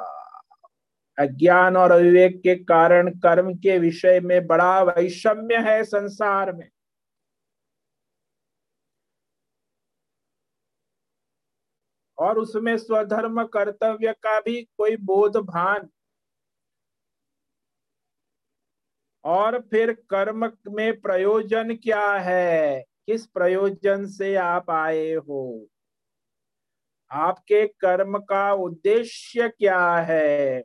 अज्ञान 1.18 1.76
और 1.76 1.90
अविवेक 1.90 2.40
के 2.42 2.54
कारण 2.54 3.11
कर्म 3.11 3.54
के 3.54 3.78
विषय 3.78 4.20
में 4.20 4.46
बड़ा 4.46 4.83
वैषम्य 4.83 5.56
है 5.56 5.85
संसार 5.85 6.52
में। 6.52 6.68
और 12.18 12.38
उसमें 12.38 12.76
स्वधर्म 12.78 13.44
कर्तव्य 13.44 14.12
का 14.12 14.40
भी 14.40 14.62
कोई 14.62 14.96
बोध 14.96 15.37
भान 15.37 15.88
और 19.24 19.61
फिर 19.61 19.92
कर्म 19.92 20.52
में 20.68 21.00
प्रयोजन 21.00 21.74
क्या 21.74 22.12
है? 22.12 22.85
किस 23.06 23.26
प्रयोजन 23.26 24.06
से 24.06 24.35
आप 24.35 24.70
आए 24.70 25.14
हो? 25.14 25.66
आपके 27.11 27.66
कर्म 27.66 28.18
का 28.18 28.52
उद्देश्य 28.52 29.48
क्या 29.48 29.96
है? 29.96 30.64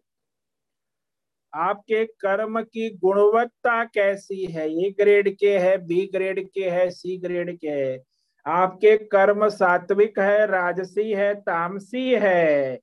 आपके 1.54 2.06
कर्म 2.06 2.62
की 2.62 2.90
गुणवत्ता 2.90 3.84
कैसी 3.84 4.46
है? 4.46 4.86
ए 4.86 4.96
ग्रेड 5.00 5.38
के 5.38 5.58
है 5.60 5.78
बी 5.78 6.10
ग्रेड 6.14 6.50
के 6.50 6.70
है 6.70 6.90
सी 6.90 7.18
ग्रेड 7.18 7.60
के 7.60 7.68
है। 7.68 8.04
आपके 8.46 8.98
कर्म 8.98 9.50
सात्विक 9.50 10.20
है, 10.20 10.46
राजसी 10.46 11.14
है, 11.14 11.36
तामसी 11.36 12.16
है? 12.16 12.80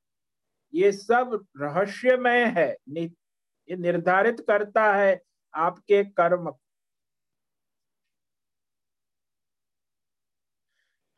ये 0.74 0.92
सब 0.92 1.44
रहस्यमय 1.60 2.44
है। 2.44 2.76
ये 2.88 3.76
निर्धारित 3.76 4.40
करता 4.40 4.92
है। 4.96 5.20
आपके 5.54 6.04
कर्म। 6.04 6.50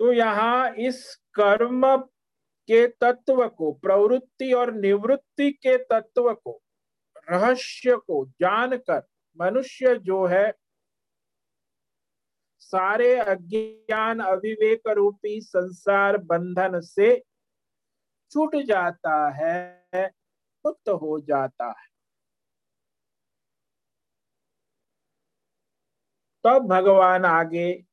तो 0.00 0.12
यहाँ 0.12 0.74
इस 0.74 1.14
कर्म 1.34 1.96
के 2.68 2.86
तत्व 2.86 3.48
को, 3.48 3.72
प्रवृत्ति 3.72 4.52
और 4.52 4.72
निवृत्ति 4.74 5.50
के 5.52 5.76
तत्व 5.84 6.32
को, 6.34 6.60
रहस्य 7.30 7.96
को 7.96 8.24
जानकर 8.40 9.02
मनुष्य 9.38 9.94
जो 9.96 10.24
है, 10.26 10.52
सारे 12.62 13.14
अज्ञान, 13.16 14.20
अविवेक 14.20 14.88
रूपी 14.88 15.40
संसार 15.40 16.16
बंधन 16.18 16.80
से 16.80 17.16
छूट 18.32 18.56
जाता 18.56 19.30
है, 19.30 20.06
मुक्त 20.64 20.88
हो 20.88 21.20
जाता 21.20 21.68
है। 21.68 21.93
तब 26.44 26.58
भगवान 26.58 27.24
आगे 27.24 27.84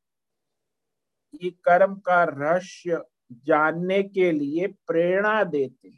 ये 1.44 1.52
कर्म 1.52 1.96
का 1.96 2.24
रहस्य 2.24 3.04
जानने 3.34 4.04
के 4.04 4.32
लिए 4.32 4.68
प्रेरणा 4.68 5.44
देते। 5.44 5.92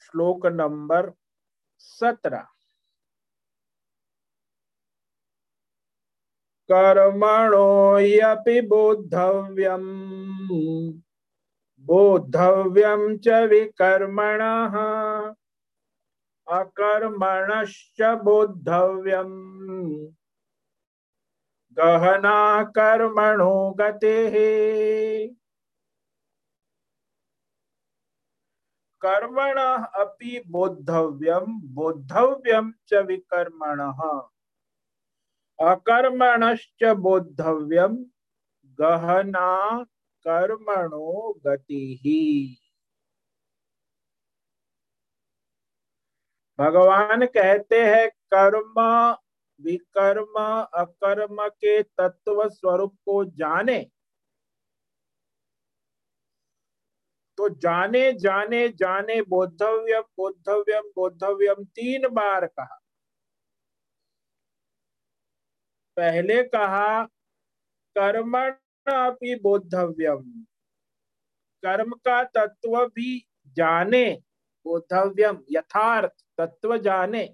श्लोक 0.00 0.46
नंबर 0.46 1.12
सत्रह। 1.78 2.46
कर्मणो 6.72 7.98
यपि 7.98 8.60
बोद्धव्यम 8.60 9.82
बोद्धव्यम 11.80 13.18
च 13.18 13.28
विकर्मणः, 13.28 14.76
अकर्मणश्च 16.60 18.02
बोद्धव्यम। 18.02 19.30
गहना 21.72 22.62
कर्मणो 22.64 23.70
गते। 23.70 25.28
कर्मण 29.00 29.58
अपि 29.82 30.42
बोद्धव्यम 30.46 31.60
बोद्धव्यम 31.62 32.72
च 32.88 32.94
विकर्मण। 32.94 33.80
अकर्मणश्च 35.70 36.84
बोद्धव्यम 36.96 38.04
गहना 38.80 39.82
कर्मणो 40.26 41.32
गति। 41.46 42.56
भगवान 46.58 47.26
कहते 47.26 47.84
हैं, 47.84 48.08
कर्म 48.08 48.74
विकर्म 49.60 50.34
अकर्म 50.74 51.48
के 51.48 51.82
तत्व 51.82 52.48
स्वरूप 52.48 52.96
को 53.04 53.24
जाने। 53.24 53.90
तो 57.38 57.48
जाने 57.48 58.12
जाने 58.12 58.68
जाने 58.68 59.20
बोधव्यम 59.22 60.02
बोधव्यम 60.16 60.90
बोधव्यम 60.96 61.64
तीन 61.64 62.08
बार 62.08 62.46
कहा। 62.46 62.76
पहले 65.96 66.42
कहा, 66.42 67.04
कर्मण 67.96 68.50
अपनी 68.86 69.34
बोधव्यम 69.34 70.44
कर्म 71.62 71.92
का 71.92 72.22
तत्व 72.24 72.86
भी 72.86 73.26
जाने 73.46 74.04
बोधव्यम 74.66 75.44
यथार्थ 75.50 76.24
तत्व 76.38 76.76
जाने। 76.78 77.24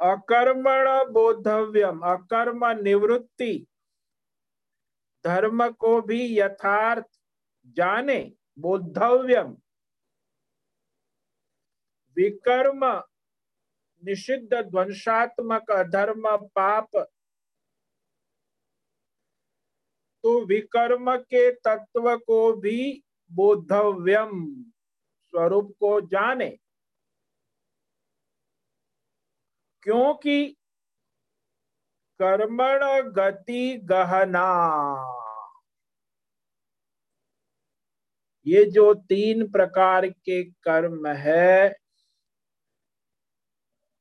अकर्मण 0.00 1.12
बोधव्यम, 1.12 2.00
अकर्म 2.00 2.66
निवृत्ति। 2.66 3.66
धर्म 5.24 5.68
को 5.68 6.02
भी 6.02 6.40
यथार्थ 6.40 7.06
जाने, 7.66 8.34
बोधव्यम। 8.58 9.56
विकर्म 12.16 13.02
निषिद्ध 14.04 14.54
ध्वंसात्मक 14.54 15.70
अधर्म 15.70 16.36
पाप। 16.36 16.88
तो 20.22 20.44
विकर्म 20.44 21.16
के 21.16 21.52
तत्व 21.52 22.16
को 22.16 22.52
भी 22.52 23.04
बोधव्यम 23.32 24.64
स्वरूप 25.26 25.76
को 25.80 26.00
जाने 26.00 26.58
क्योंकि 29.86 30.56
कर्मण 32.22 33.10
गति 33.10 33.76
गहना। 33.76 34.46
ये 38.46 38.64
जो 38.64 38.94
तीन 38.94 39.50
प्रकार 39.50 40.06
के 40.06 40.44
कर्म 40.44 41.06
है, 41.06 41.76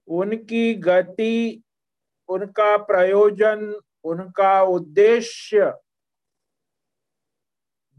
उनकी 0.08 0.74
गति, 0.74 1.63
उनका 2.30 2.78
प्रयोजन, 2.78 3.82
उनका 4.04 4.62
उद्देश्य 4.62 5.74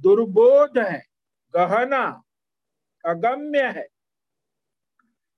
दुर्बोध 0.01 0.79
है, 0.79 1.03
गहना, 1.57 2.22
अगम्य 3.05 3.62
है। 3.62 3.96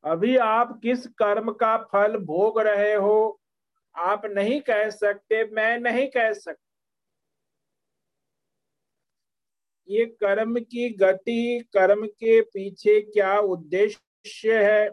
अभी 0.05 0.37
आप 0.37 0.81
किस 0.83 1.07
कर्म 1.07 1.53
का 1.53 1.77
फल 1.79 2.17
भोग 2.17 2.61
रहे 2.61 2.95
हो? 2.95 3.41
आप 3.95 4.27
नहीं 4.27 4.61
कह 4.61 4.91
सकते, 4.91 5.45
मैं 5.45 5.79
नहीं 5.79 6.07
कह 6.09 6.33
सकता। 6.33 6.65
ये 9.89 10.07
कर्म 10.07 10.61
की 10.61 10.89
गति, 10.91 11.69
कर्म 11.73 12.07
के 12.07 12.41
पीछे 12.41 13.01
क्या 13.01 13.39
उद्देश्य 13.39 14.65
है? 14.65 14.91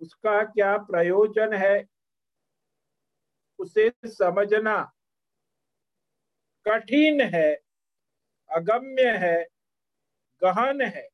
उसका 0.00 0.44
क्या 0.44 0.76
प्रयोजन 0.76 1.52
है? 1.52 1.86
उसे 3.58 3.92
समझना 4.06 4.92
कठिन 6.68 7.20
है, 7.20 7.54
अगम्य 8.50 9.10
है, 9.16 9.48
गहन 10.42 10.80
है। 10.80 11.11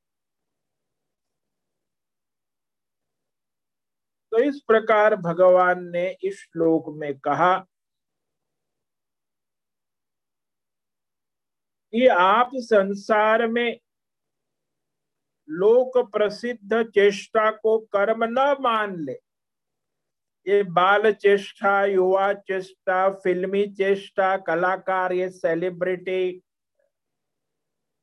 तो 4.32 4.38
इस 4.38 4.60
प्रकार 4.66 5.14
भगवान 5.16 5.84
ने 5.90 6.08
इस 6.22 6.40
श्लोक 6.42 6.88
में 6.96 7.18
कहा 7.18 7.56
कि 11.92 12.06
आप 12.08 12.50
संसार 12.54 13.46
में 13.48 13.78
लोक 15.48 15.96
प्रसिद्ध 16.12 16.82
चेष्टा 16.84 17.50
को 17.52 17.78
कर्म 17.92 18.24
न 18.24 18.54
मान 18.60 18.96
ले। 18.96 19.12
ये 20.46 20.62
बाल 20.62 21.12
चेष्टा, 21.12 21.84
युवा 21.84 22.32
चेष्टा, 22.32 23.08
फिल्मी 23.14 23.66
चेष्टा, 23.68 24.36
कलाकार, 24.36 25.12
ये 25.12 25.28
सेलिब्रिटी 25.30 26.42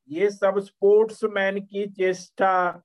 ये 0.10 0.30
सब 0.32 0.60
स्पोर्ट्समैन 0.60 1.60
की 1.62 1.86
चेष्टा, 1.92 2.82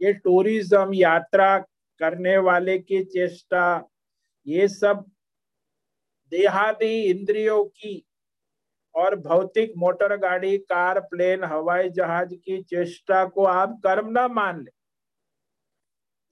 ये 0.00 0.12
टूरिज़्म 0.14 0.94
यात्रा 0.94 1.58
करने 2.00 2.36
वाले 2.38 2.78
की 2.78 3.04
चेष्टा, 3.04 3.88
ये 4.46 4.68
सब 4.68 5.04
देहादी 6.32 7.02
इंद्रियों 7.02 7.64
की 7.64 8.04
और 8.94 9.16
भौतिक 9.16 9.72
मोटर 9.76 10.16
गाड़ी, 10.16 10.58
कार, 10.58 11.00
प्लेन, 11.00 11.44
हवाई 11.44 11.88
जहाज़ 11.90 12.34
की 12.34 12.62
चेष्टा 12.62 13.24
को 13.24 13.44
आप 13.44 13.80
कर्म 13.84 14.08
ना 14.10 14.28
मान 14.28 14.60
ले। 14.62 14.70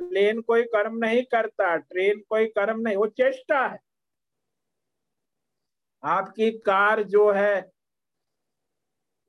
प्लेन 0.00 0.40
कोई 0.40 0.62
कर्म 0.62 0.96
नहीं 0.96 1.22
करता, 1.22 1.76
ट्रेन 1.76 2.22
कोई 2.28 2.46
कर्म 2.46 2.80
नहीं, 2.80 2.96
वो 2.96 3.06
चेष्टा 3.06 3.66
है। 3.66 3.78
आपकी 6.02 6.50
कार 6.58 7.02
जो 7.02 7.30
है, 7.32 7.72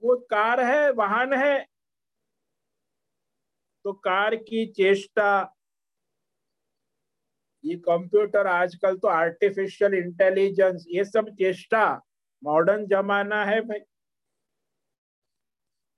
वो 0.04 0.16
कार 0.30 0.62
है, 0.62 0.92
वाहन 0.92 1.34
है 1.34 1.68
तो 3.86 3.94
कार 3.94 4.36
की 4.36 4.66
चेष्टा 4.66 5.57
ये 7.68 7.76
कंप्यूटर 7.80 8.48
आजकल 8.48 8.98
तो 8.98 9.08
आर्टिफिशियल 9.10 9.94
इंटेलिजेंस 9.96 10.86
ये 10.90 11.06
सब 11.06 11.30
चेष्टा 11.36 11.86
मॉडर्न 12.44 12.86
जमाना 12.88 13.44
है 13.46 13.60
भाई। 13.62 13.80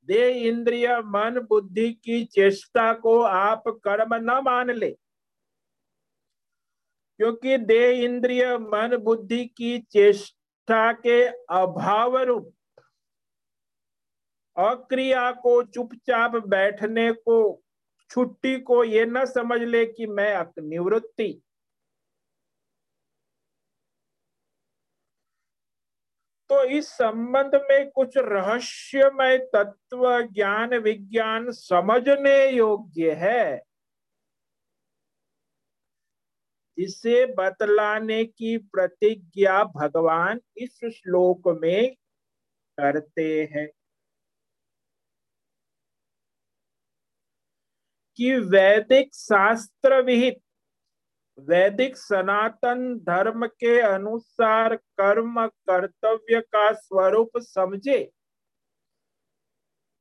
दे 0.08 0.30
इंद्रिय 0.48 0.88
मन 1.06 1.40
बुद्धि 1.50 1.92
की 1.96 2.24
चेष्टा 2.28 2.92
को 2.96 3.20
आप 3.22 3.64
कर्म 3.84 4.16
न 4.22 4.40
मान 4.44 4.72
ले, 4.72 4.90
क्योंकि 7.20 7.58
दे 7.60 7.92
इंद्रिय 8.04 8.58
मन 8.58 8.98
बुद्धि 9.04 9.46
की 9.48 9.78
चेष्टा 9.92 10.92
के 10.96 11.24
अभाव 11.26 12.18
रूप, 12.20 12.52
अक्रिया 14.58 15.32
को, 15.34 15.62
चुपचाप 15.64 16.36
बैठने 16.48 17.12
को, 17.14 17.62
छुट्टी 18.12 18.60
को 18.62 18.84
ये 18.84 19.06
न 19.06 19.26
समझ 19.28 19.62
ले 19.62 19.86
कि 19.86 20.06
मैं 20.08 20.46
निवृत्ति 20.60 21.32
तो 26.50 26.64
इस 26.64 26.88
संबंध 26.88 27.56
में 27.56 27.90
कुछ 27.90 28.14
रहस्यमय 28.18 29.38
तत्व, 29.38 30.22
ज्ञान, 30.22 30.76
विज्ञान 30.76 31.52
समझने 31.52 32.50
योग्य 32.50 33.12
है। 33.12 33.64
इसे 36.78 37.26
बतलाने 37.26 38.26
की 38.26 38.58
प्रतिज्ञा 38.58 39.64
भगवान 39.64 40.42
इस 40.58 40.80
श्लोक 40.86 41.60
में 41.62 41.96
करते 42.80 43.50
हैं। 43.56 43.72
कि 48.16 48.36
वैदिक 48.36 49.14
शास्त्र 49.14 50.02
विहित 50.02 50.42
वैदिक 51.40 51.98
सनातन 51.98 52.96
धर्म 53.00 53.46
के 53.48 53.80
अनुसार 53.80 54.76
कर्म 54.76 55.48
कर्तव्य 55.48 56.40
का 56.42 56.72
स्वरूप 56.74 57.38
समझे। 57.38 58.12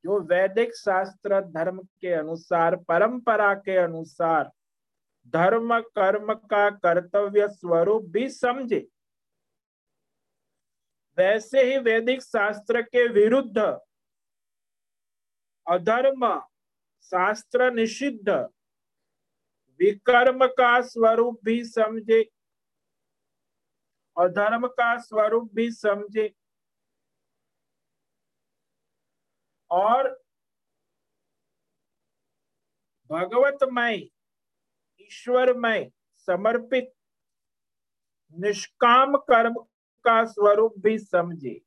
जो 0.03 0.19
वैदिक 0.19 0.75
शास्त्र 0.75 1.41
धर्म 1.41 1.79
के 1.79 2.13
अनुसार, 2.13 2.75
परंपरा 2.75 3.53
के 3.53 3.77
अनुसार 3.77 4.51
धर्म 5.27 5.79
कर्म 5.79 6.33
का 6.33 6.69
कर्तव्य 6.69 7.47
स्वरूप 7.47 8.03
भी 8.03 8.29
समझे। 8.29 8.87
वैसे 11.17 11.63
ही 11.63 11.77
वैदिक 11.77 12.21
शास्त्र 12.21 12.81
के 12.81 13.07
विरुद्ध 13.07 13.57
अधर्म 15.67 16.39
शास्त्र 17.03 17.71
निषिद्ध 17.71 18.29
विकर्म 19.79 20.45
का 20.47 20.81
स्वरूप 20.81 21.39
भी 21.43 21.63
समझे 21.65 22.23
और 24.17 24.29
धर्म 24.29 24.67
का 24.67 24.97
स्वरूप 24.97 25.49
भी 25.53 25.71
समझे 25.71 26.33
और 29.71 30.09
भगवतमय, 33.09 33.95
ईश्वरमय, 35.01 35.91
समर्पित, 36.27 36.93
निष्काम 38.35 39.17
कर्म 39.17 39.53
का 40.05 40.25
स्वरूप 40.25 40.75
भी 40.79 40.97
समझे। 40.99 41.59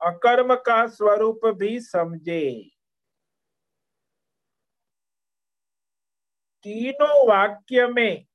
अकर्म 0.00 0.54
का 0.56 0.86
स्वरूप 0.86 1.40
भी 1.46 1.80
समझे। 1.80 2.79
तीनों 6.66 7.26
वाक्य 7.28 7.86
में 7.86 8.26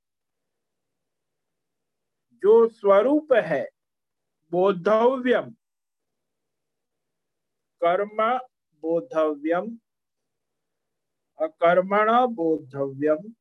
जो 2.43 2.67
स्वरूप 2.69 3.33
है 3.45 3.63
बोधव्यम 4.51 5.49
कर्म 7.81 8.21
बोधव्यम 8.83 9.77
अकर्मण 11.39 12.09
बोधव्यम 12.35 13.31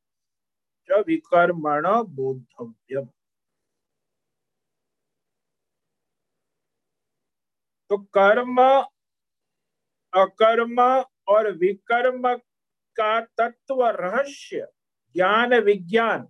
च 0.88 1.04
विकर्मण 1.06 1.86
बोधव्यम 2.14 3.08
तो 7.90 7.96
कर्म, 8.16 8.60
अकर्म 10.12 10.80
और 11.28 11.50
विकर्म 11.56 12.34
का 12.96 13.20
तत्व 13.38 13.84
रहस्य 13.96 14.66
ज्ञान 15.14 15.54
विज्ञान 15.54 16.28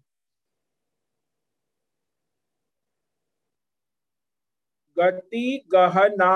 गति 4.98 5.68
गहना 5.72 6.34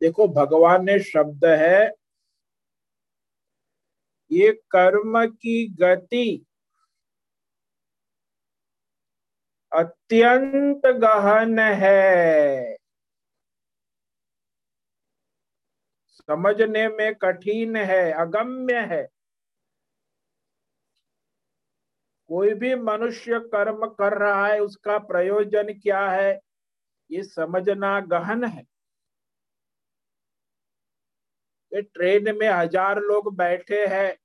देखो, 0.00 0.28
भगवान 0.28 0.84
ने 0.84 0.98
शब्द 0.98 1.44
है, 1.44 1.92
ये 4.32 4.52
कर्म 4.70 5.26
की 5.26 5.68
गति 5.68 6.46
अत्यंत 9.72 10.86
गहन 10.86 11.58
है। 11.58 12.76
समझने 16.18 16.88
में 16.88 17.14
कठिन 17.14 17.76
है, 17.76 18.12
अगम्य 18.12 18.80
है। 18.80 19.19
कोई 22.30 22.52
भी 22.54 22.74
मनुष्य 22.74 23.38
कर्म 23.54 23.86
कर 23.90 24.16
रहा 24.18 24.46
है, 24.46 24.58
उसका 24.60 24.98
प्रयोजन 25.00 25.72
क्या 25.74 26.08
है, 26.10 26.40
ये 27.10 27.22
समझना 27.22 27.98
गहन 28.02 28.44
है। 28.44 28.64
ये 31.72 31.82
ट्रेन 31.82 32.36
में 32.36 32.48
हज़ार 32.48 33.00
लोग 33.00 33.34
बैठे 33.36 33.84
हैं। 33.86 34.16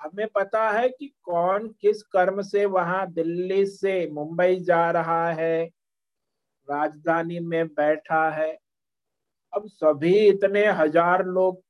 हमें 0.00 0.26
पता 0.28 0.68
है 0.70 0.88
कि 0.88 1.06
कौन 1.22 1.68
किस 1.80 2.02
कर्म 2.02 2.40
से 2.42 2.64
वहाँ 2.66 3.06
दिल्ली 3.12 3.64
से 3.66 3.94
मुंबई 4.10 4.60
जा 4.60 4.90
रहा 4.90 5.30
है, 5.30 5.64
राजधानी 6.68 7.38
में 7.40 7.66
बैठा 7.68 8.28
है। 8.30 8.52
अब 9.52 9.66
सभी 9.66 10.16
इतने 10.18 10.66
हज़ार 10.72 11.24
लोग 11.26 11.62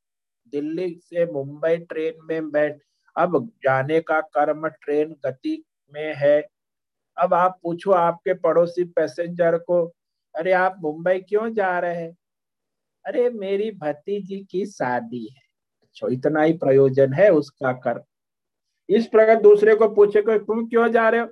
दिल्ली 0.53 0.90
से 1.05 1.24
मुंबई 1.33 1.77
ट्रेन 1.79 2.24
में 2.24 2.51
बैठ 2.51 2.83
अब 3.18 3.50
जाने 3.62 4.00
का 4.00 4.20
कर्म 4.20 4.68
ट्रेन 4.68 5.16
गति 5.26 5.62
में 5.92 6.14
है। 6.16 6.40
अब 7.16 7.35
आप 7.35 7.59
पूछो 7.62 7.90
आपके 7.92 8.35
पड़ोसी 8.35 8.85
पैसेंजर 8.85 9.59
को, 9.59 9.85
अरे 10.35 10.52
आप 10.52 10.76
मुंबई 10.81 11.18
क्यों 11.20 11.52
जा 11.54 11.78
रहे 11.78 11.94
हैं? 11.96 12.16
अरे 13.04 13.31
मेरी 13.31 13.70
भतीजी 13.70 14.40
की 14.50 14.66
शादी 14.66 15.24
है। 15.26 15.42
अच्छा 15.83 16.09
इतना 16.12 16.42
ही 16.42 16.52
प्रयोजन 16.52 17.12
है 17.12 17.31
उसका 17.31 17.72
कर 17.72 18.02
इस 18.88 19.07
प्रकार 19.07 19.40
दूसरे 19.42 19.74
को 19.74 19.88
पूछे 19.88 20.22
को, 20.22 20.38
तुम 20.38 20.66
क्यों 20.68 20.88
जा 20.88 21.09
रहे 21.09 21.20
हो? 21.20 21.26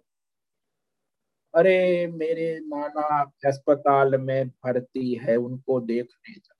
अरे 1.54 2.06
मेरे 2.06 2.58
नाना 2.62 3.20
अस्पताल 3.46 4.16
में 4.20 4.48
भर्ती 4.48 5.14
है, 5.14 5.36
उनको 5.36 5.80
देखने 5.80 6.34
जा 6.34 6.54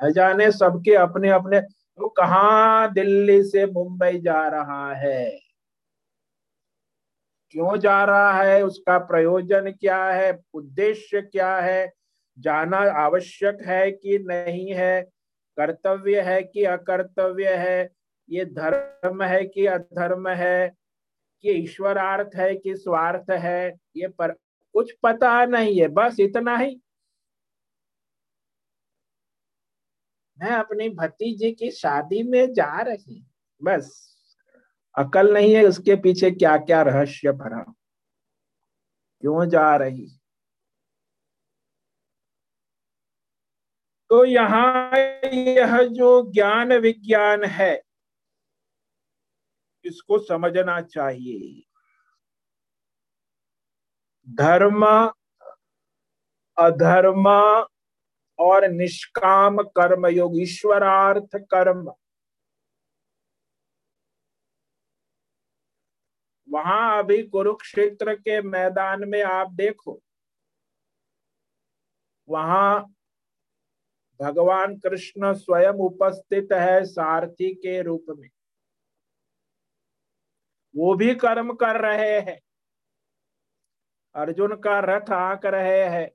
न 0.00 0.12
जाने 0.12 0.50
सबके 0.52 0.94
अपने 0.94 1.30
अपने 1.30 1.60
तो 1.98 2.08
कहा 2.08 2.86
दिल्ली 2.86 3.42
से 3.42 3.66
मुंबई 3.66 4.18
जा 4.18 4.48
रहा 4.48 4.94
है? 4.94 5.40
क्यों 7.50 7.76
जा 7.76 8.04
रहा 8.04 8.42
है? 8.42 8.62
उसका 8.62 8.98
प्रयोजन 8.98 9.70
क्या 9.70 10.04
है? 10.10 10.42
उद्देश्य 10.54 11.22
क्या 11.22 11.56
है? 11.56 11.92
जाना 12.38 12.76
आवश्यक 12.76 13.58
है 13.62 13.90
कि 13.90 14.18
नहीं 14.18 14.74
है? 14.74 15.02
कर्तव्य 15.56 16.20
है 16.20 16.42
कि 16.42 16.64
अकर्तव्य 16.64 17.54
है? 17.54 17.90
ये 18.30 18.44
धर्म 18.44 19.22
है 19.22 19.44
कि 19.44 19.66
अधर्म 19.66 20.28
है? 20.28 20.72
कि 21.42 21.50
ईश्वरार्थ 21.50 22.30
है 22.36 22.54
कि 22.54 22.76
स्वार्थ 22.76 23.30
है? 23.30 23.76
ये 23.96 24.08
पर 24.08 24.32
कुछ 24.72 24.92
पता 25.02 25.44
नहीं 25.44 25.80
है। 25.80 25.88
बस 25.88 26.16
इतना 26.20 26.56
ही। 26.56 26.80
मैं 30.40 30.50
अपनी 30.50 30.88
भतीजे 30.88 31.52
की 31.52 31.70
शादी 31.70 32.22
में 32.22 32.52
जा 32.52 32.80
रही 32.80 33.24
बस। 33.62 34.08
अकल 34.98 35.34
नहीं 35.34 35.54
है 35.54 35.64
उसके 35.64 35.96
पीछे 35.96 36.30
क्या 36.30 36.56
क्या 36.56 36.82
रहस्य 36.82 37.32
भरा। 37.32 37.62
क्यों 39.22 39.48
जा 39.48 39.76
रही? 39.76 40.18
तो 44.10 44.24
यहाँ 44.24 44.92
यह 45.28 45.82
जो 45.82 46.32
ज्ञान 46.32 46.72
विज्ञान 46.72 47.44
है, 47.44 47.82
इसको 49.84 50.18
समझना 50.18 50.80
चाहिए। 50.80 51.62
धर्म, 54.30 54.86
अधर्म 56.58 57.24
और 58.38 58.68
निष्काम 58.68 59.58
कर्म 59.58 60.06
योग, 60.06 60.40
ईश्वरार्थ 60.40 61.36
कर्म। 61.36 61.92
वहाँ 66.50 66.98
अभी 66.98 67.22
कुरुक्षेत्र 67.22 68.14
के 68.14 68.42
मैदान 68.42 69.08
में 69.08 69.22
आप 69.22 69.52
देखो। 69.52 70.00
वहाँ 72.28 72.94
भगवान 74.20 74.78
कृष्ण 74.78 75.34
स्वयं 75.34 75.72
उपस्थित 75.72 76.48
है 76.52 76.84
सारथी 76.84 77.54
के 77.54 77.82
रूप 77.82 78.06
में। 78.18 78.30
वो 80.76 80.94
भी 80.94 81.14
कर्म 81.14 81.52
कर 81.52 81.80
रहे 81.80 82.20
हैं। 82.20 82.40
अर्जुन 84.14 84.56
का 84.56 84.80
रथ 84.80 85.10
आंक 85.10 85.46
रहे 85.46 85.84
हैं। 85.84 86.10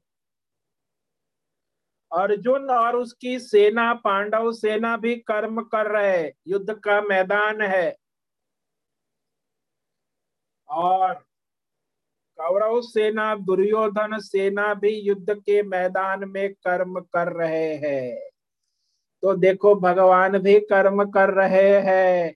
अर्जुन 2.12 2.70
और 2.70 2.96
उसकी 2.96 3.39
सेना, 3.39 3.93
पांडव 3.93 4.52
सेना 4.52 4.98
भी 4.98 5.15
कर्म 5.15 5.62
कर 5.62 5.91
रहे 5.91 6.34
युद्ध 6.48 6.74
का 6.74 7.02
मैदान 7.02 7.62
है। 7.62 7.96
और 10.70 11.13
कौरव 12.38 12.82
सेना, 12.82 13.36
दुर्योधन 13.36 14.20
सेना 14.20 14.74
भी 14.74 14.89
युद्ध 14.89 15.34
के 15.34 15.63
मैदान 15.63 16.30
में 16.30 16.54
कर्म 16.54 17.00
कर 17.00 17.34
रहे 17.34 17.76
हैं। 17.76 18.30
तो 19.22 19.36
देखो, 19.36 19.76
भगवान 19.76 20.38
भी 20.38 20.60
कर्म 20.60 21.12
कर 21.12 21.30
रहे 21.30 21.80
हैं। 21.80 22.36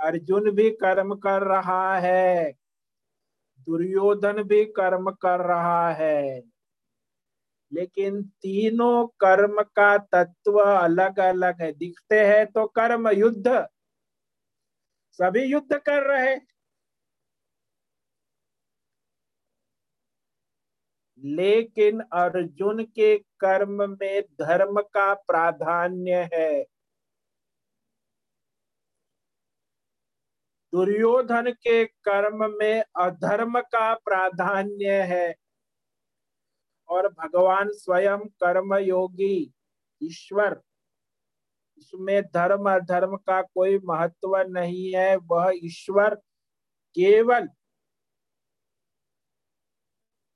अर्जुन 0.00 0.50
भी 0.50 0.70
कर्म 0.70 1.14
कर 1.14 1.42
रहा 1.42 1.98
है। 1.98 2.52
दुर्योधन 3.60 4.42
भी 4.42 4.64
कर्म 4.64 5.10
कर 5.10 5.40
रहा 5.40 5.90
है। 5.90 6.42
लेकिन 7.72 8.22
तीनों 8.22 9.06
कर्म 9.20 9.62
का 9.76 9.96
तत्व 9.98 10.58
अलग 10.60 11.18
अलग 11.20 11.62
है। 11.62 11.72
दिखते 11.72 12.20
हैं 12.26 12.46
तो 12.46 12.66
कर्म 12.66 13.08
युद्ध। 13.08 13.66
सभी 15.18 15.42
युद्ध 15.44 15.78
कर 15.78 16.02
रहे 16.02 16.36
लेकिन 21.20 22.00
अर्जुन 22.00 22.84
के 22.84 23.16
कर्म 23.18 23.96
में 24.00 24.22
धर्म 24.22 24.80
का 24.80 25.14
प्राधान्य 25.14 26.28
है। 26.34 26.64
दुर्योधन 30.72 31.50
के 31.52 31.84
कर्म 31.84 32.44
में 32.58 32.84
अधर्म 32.96 33.60
का 33.60 33.94
प्राधान्य 33.94 35.02
है। 35.02 35.34
और 36.88 37.08
भगवान 37.12 37.68
स्वयं 37.72 38.18
कर्म 38.42 38.74
योगी 38.76 39.52
ईश्वर। 40.00 40.60
इसमें 41.78 42.22
धर्म, 42.24 42.70
अधर्म 42.74 43.16
का 43.16 43.40
कोई 43.42 43.78
महत्व 43.84 44.36
नहीं 44.48 44.92
है। 44.94 45.16
वह 45.16 45.50
ईश्वर 45.64 46.14
केवल 46.96 47.48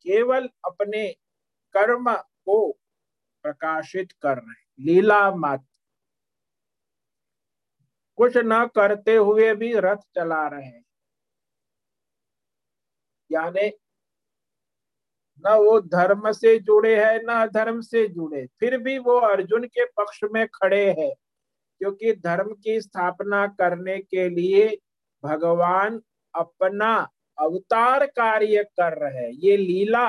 केवल 0.07 0.49
अपने 0.65 1.09
कर्म 1.75 2.13
को 2.47 2.57
प्रकाशित 3.45 4.13
कर 4.23 4.39
रहे 4.39 4.85
लीला 4.85 5.31
मात्र 5.35 5.67
कुछ 8.19 8.37
न 8.37 8.67
करते 8.67 9.15
हुए 9.17 9.55
भी 9.55 9.73
रथ 9.77 10.03
चला 10.15 10.47
रहे 10.49 10.65
हैं। 10.65 10.85
यानी 13.31 13.69
न 15.45 15.55
वो 15.57 15.81
धर्म 15.81 16.31
से 16.33 16.59
जुड़े 16.59 16.95
हैं, 16.97 17.21
न 17.25 17.47
धर्म 17.47 17.81
से 17.81 18.07
जुड़े। 18.09 18.47
फिर 18.61 18.77
भी 18.79 18.99
वो 18.99 19.19
अर्जुन 19.21 19.65
के 19.67 19.85
पक्ष 19.87 20.21
में 20.33 20.47
खड़े 20.55 20.87
हैं, 20.91 21.13
क्योंकि 21.81 22.13
धर्म 22.17 22.53
की 22.55 22.81
स्थापना 22.81 23.47
करने 23.47 23.99
के 23.99 24.29
लिए 24.29 24.69
भगवान 25.25 26.01
अपना 26.35 26.95
अवतार 27.39 28.07
कार्य 28.07 28.65
कर 28.81 28.99
रहे 28.99 29.31
ये 29.39 29.57
लीला, 29.57 30.09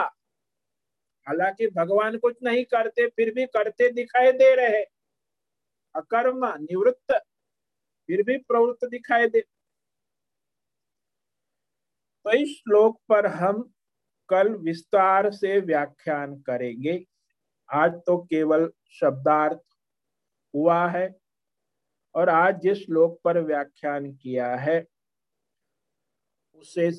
हालाँकि 1.28 1.68
भगवान 1.68 2.18
कुछ 2.18 2.36
नहीं 2.44 2.64
करते, 2.66 3.08
फिर 3.08 3.34
भी 3.34 3.46
करते 3.46 3.90
दिखाई 3.92 4.32
दे 4.32 4.54
रहे 4.56 4.84
अकर्म, 5.96 6.46
निवृत्त, 6.62 7.14
फिर 8.10 8.24
भी 8.24 8.38
प्रवृत्त 8.38 8.86
दिखाई 8.86 9.28
दे। 9.28 9.42
तो 12.26 12.32
इस 12.32 12.50
श्लोक 12.58 13.00
पर 13.10 13.26
हम 13.28 13.73
कल 14.34 14.54
विस्तार 14.58 15.32
से 15.32 15.60
व्याख्यान 15.60 16.36
करेंगे। 16.42 17.04
आज 17.70 17.94
तो 18.06 18.18
केवल 18.24 18.72
शब्दार्थ 18.92 19.62
हुआ 20.54 20.88
है 20.90 21.08
और 22.16 22.30
आज 22.30 22.60
जिस 22.62 22.86
श्लोक 22.86 23.20
पर 23.24 23.40
व्याख्यान 23.40 24.12
किया 24.14 24.56
है, 24.56 24.86
उसे 26.56 26.92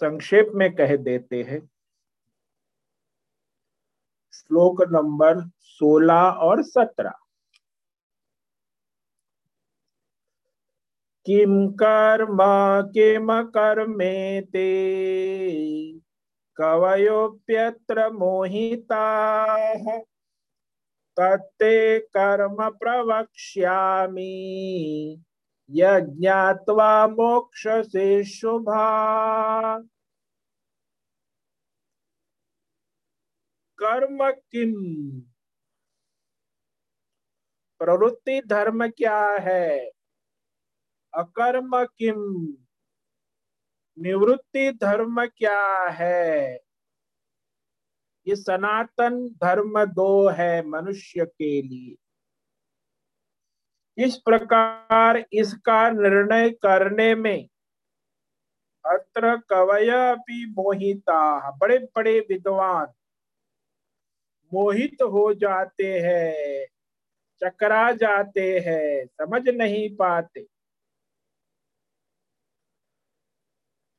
संक्षेप 0.00 0.50
में 0.54 0.74
कह 0.74 0.96
देते 0.96 1.42
हैं। 1.42 1.60
श्लोक 4.34 4.82
नंबर 4.92 5.40
सोलह 5.60 6.22
और 6.42 6.62
सत्रह। 6.62 7.12
किम 11.26 11.52
कर्म 11.72 12.38
किम 12.90 13.28
कर्मेते 13.50 14.68
कवयोप्यत्र 16.56 18.10
मोहिता। 18.10 19.04
तत्ते 21.16 21.98
कर्म 21.98 22.70
प्रवक्ष्यामि। 22.70 24.24
यज्ञात्वा 25.70 27.08
मोक्ष 27.08 27.66
से 27.68 28.24
शुभा। 28.24 29.78
कर्म 33.78 34.30
किम 34.30 34.72
प्रवृत्ति 37.78 38.42
धर्म 38.46 38.88
क्या 38.88 39.30
है? 39.30 39.90
अकर्म 41.14 41.84
किम 41.84 42.56
निवृत्ति 43.98 44.70
धर्म 44.72 45.26
क्या 45.26 45.88
है? 45.88 46.60
ये 48.26 48.36
सनातन 48.36 49.28
धर्म 49.28 49.84
दो 49.84 50.28
है 50.28 50.66
मनुष्य 50.66 51.24
के 51.24 51.62
लिए। 51.62 51.96
इस 54.04 54.16
प्रकार 54.16 55.24
इसका 55.32 55.90
निर्णय 55.90 56.50
करने 56.50 57.14
में 57.14 57.48
अत्र 58.84 59.36
कवय 59.36 60.14
भी 60.14 60.46
मोहिता 60.50 61.50
बड़े 61.50 61.78
बड़े 61.78 62.20
विद्वान 62.20 62.86
मोहित 64.52 65.02
हो 65.02 65.34
जाते 65.34 66.00
हैं, 66.00 66.66
चकरा 67.40 67.92
जाते 67.92 68.58
हैं, 68.58 69.06
समझ 69.06 69.48
नहीं 69.48 69.96
पाते। 69.96 70.46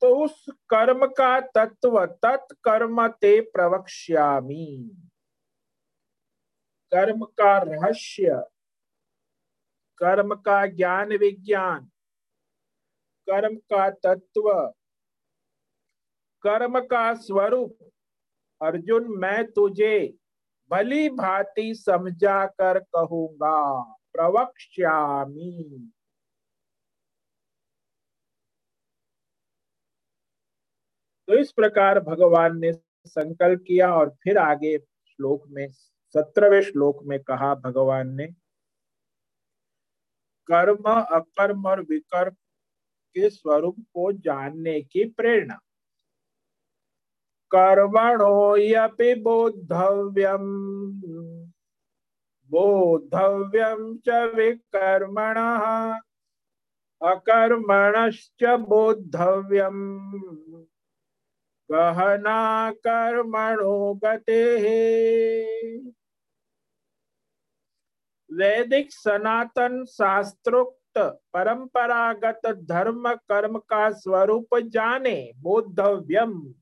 तो 0.05 0.25
उस 0.25 0.45
कर्म 0.69 1.07
का 1.07 1.41
तत्व 1.41 2.05
तत्कर्म 2.05 3.07
ते 3.07 3.41
प्रवक्ष्यामी। 3.41 4.89
कर्म 6.91 7.25
का 7.25 7.57
रहस्य, 7.57 8.45
कर्म 9.97 10.35
का 10.35 10.65
ज्ञान 10.65 11.17
विज्ञान, 11.17 11.85
कर्म 13.29 13.55
का 13.55 13.89
तत्व, 13.89 14.73
कर्म 16.41 16.79
का 16.79 17.13
स्वरूप। 17.13 17.77
अर्जुन, 18.61 19.07
मैं 19.07 19.51
तुझे 19.51 20.17
भली 20.71 21.09
भांति 21.09 21.75
समझा 21.75 22.45
कर 22.45 22.79
कहूँगा, 22.79 23.83
प्रवक्ष्यामी। 24.13 25.91
तो 31.27 31.33
इस 31.33 31.51
प्रकार 31.51 31.99
भगवान 31.99 32.57
ने 32.57 32.73
संकल्प 33.05 33.63
किया 33.67 33.95
और 33.95 34.09
फिर 34.09 34.37
आगे 34.37 34.77
श्लोक 34.77 35.43
में, 35.49 35.67
सत्रहवें 36.07 36.61
श्लोक 36.61 37.03
में 37.03 37.23
कहा 37.23 37.55
भगवान 37.55 38.09
ने, 38.09 38.27
कर्म 40.47 40.83
अकर्म 41.01 41.67
और 41.67 41.81
विकर्म 41.81 42.33
के 43.13 43.29
स्वरूप 43.29 43.75
को 43.79 44.11
जानने 44.11 44.81
की 44.81 45.05
प्रेरणा। 45.05 45.59
कर्मणो 47.51 48.57
यपि 48.57 49.15
बोद्धव्यम। 49.15 50.41
बोद्धव्यम 52.49 53.97
च 53.97 54.09
विकर्मण। 54.09 55.35
अकर्मणश्च 57.07 58.43
बोद्धव्यम। 58.43 60.09
गहना 61.71 62.71
कर्मणो 62.71 63.93
गते। 63.93 64.39
वैदिक 68.29 68.91
सनातन 68.91 69.83
शास्त्रोक्त 69.85 70.97
परंपरागत 71.33 72.41
धर्म 72.47 73.13
कर्म 73.13 73.57
का 73.59 73.89
स्वरूप 73.91 74.55
जाने 74.55 75.31
बोधव्यम 75.35 76.53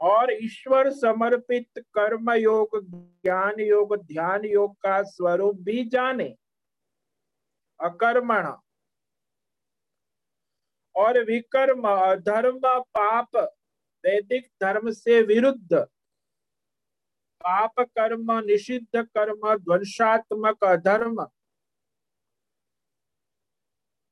और 0.00 0.32
ईश्वर 0.32 0.90
समर्पित 0.90 1.68
कर्म 1.94 2.30
योग, 2.32 2.68
ज्ञान 3.22 3.60
योग, 3.60 3.96
ध्यान 3.96 4.44
योग 4.44 4.74
का 4.74 5.02
स्वरूप 5.02 5.56
भी 5.56 5.84
जाने। 5.84 6.28
अकर्मण 7.80 8.52
और 10.96 11.24
विकर्म, 11.24 12.14
धर्म, 12.14 12.60
पाप, 12.64 13.36
वैदिक 14.06 14.50
धर्म 14.62 14.90
से 14.90 15.22
विरुद्ध। 15.22 15.86
पाप 17.40 17.72
कर्म, 17.80 18.32
निषिद्ध 18.32 19.04
कर्म, 19.04 19.56
ध्वंसात्मक 19.56 20.64
अधर्म। 20.64 21.22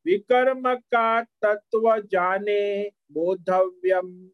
विकर्म 0.06 0.74
का 0.74 1.22
तत्व 1.22 2.00
जाने 2.00 2.88
बोधव्यम। 3.12 4.30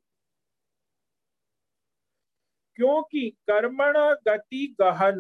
क्योंकि 2.75 3.31
कर्मण 3.31 3.93
गति 3.97 4.77
गहन। 4.81 5.19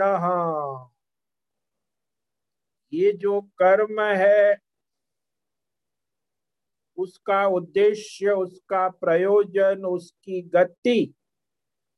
ये 2.93 3.13
जो 3.13 3.41
कर्म 3.41 4.01
है 4.01 4.70
उसका 7.01 7.47
उद्देश्य, 7.47 8.31
उसका 8.31 8.89
प्रयोजन, 8.89 9.85
उसकी 9.85 10.43
गति 10.43 11.15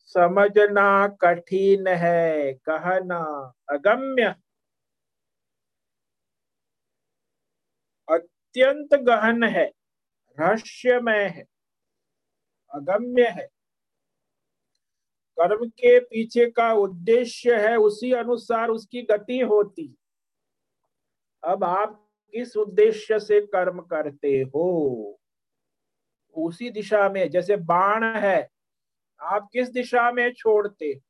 समझना 0.07 1.09
कठिन 1.09 1.86
है। 1.86 2.53
कहना 2.55 3.53
अगम्य। 3.70 4.34
अत्यंत 8.09 8.94
गहन 8.94 9.44
है, 9.44 9.72
रहस्यमय 10.40 11.24
है, 11.28 11.44
अगम्य 12.74 13.28
है। 13.28 13.46
कर्म 15.40 15.68
के 15.68 15.98
पीछे 16.00 16.50
का 16.50 16.72
उद्देश्य 16.72 17.57
है, 17.57 17.76
उसी 17.76 18.12
अनुसार 18.12 18.68
उसकी 18.68 19.03
गति 19.03 19.38
होती। 19.38 19.96
अब 21.44 21.64
आप 21.64 22.01
किस 22.35 22.57
उद्देश्य 22.57 23.20
से 23.20 23.41
कर्म 23.41 23.80
करते 23.80 24.28
हो? 24.28 25.20
उसी 26.37 26.70
दिशा 26.70 27.09
में, 27.09 27.30
जैसे 27.30 27.57
बाण 27.57 28.05
है, 28.05 28.49
आप 29.20 29.49
किस 29.53 29.70
दिशा 29.70 30.12
में 30.12 30.33
छोड़ते? 30.33 31.01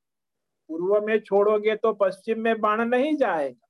पूर्व 0.68 1.06
में 1.06 1.20
छोड़ोगे 1.20 1.76
तो 1.76 1.92
पश्चिम 1.92 2.40
में 2.40 2.60
बाण 2.60 2.84
नहीं 2.84 3.16
जाएगा। 3.16 3.68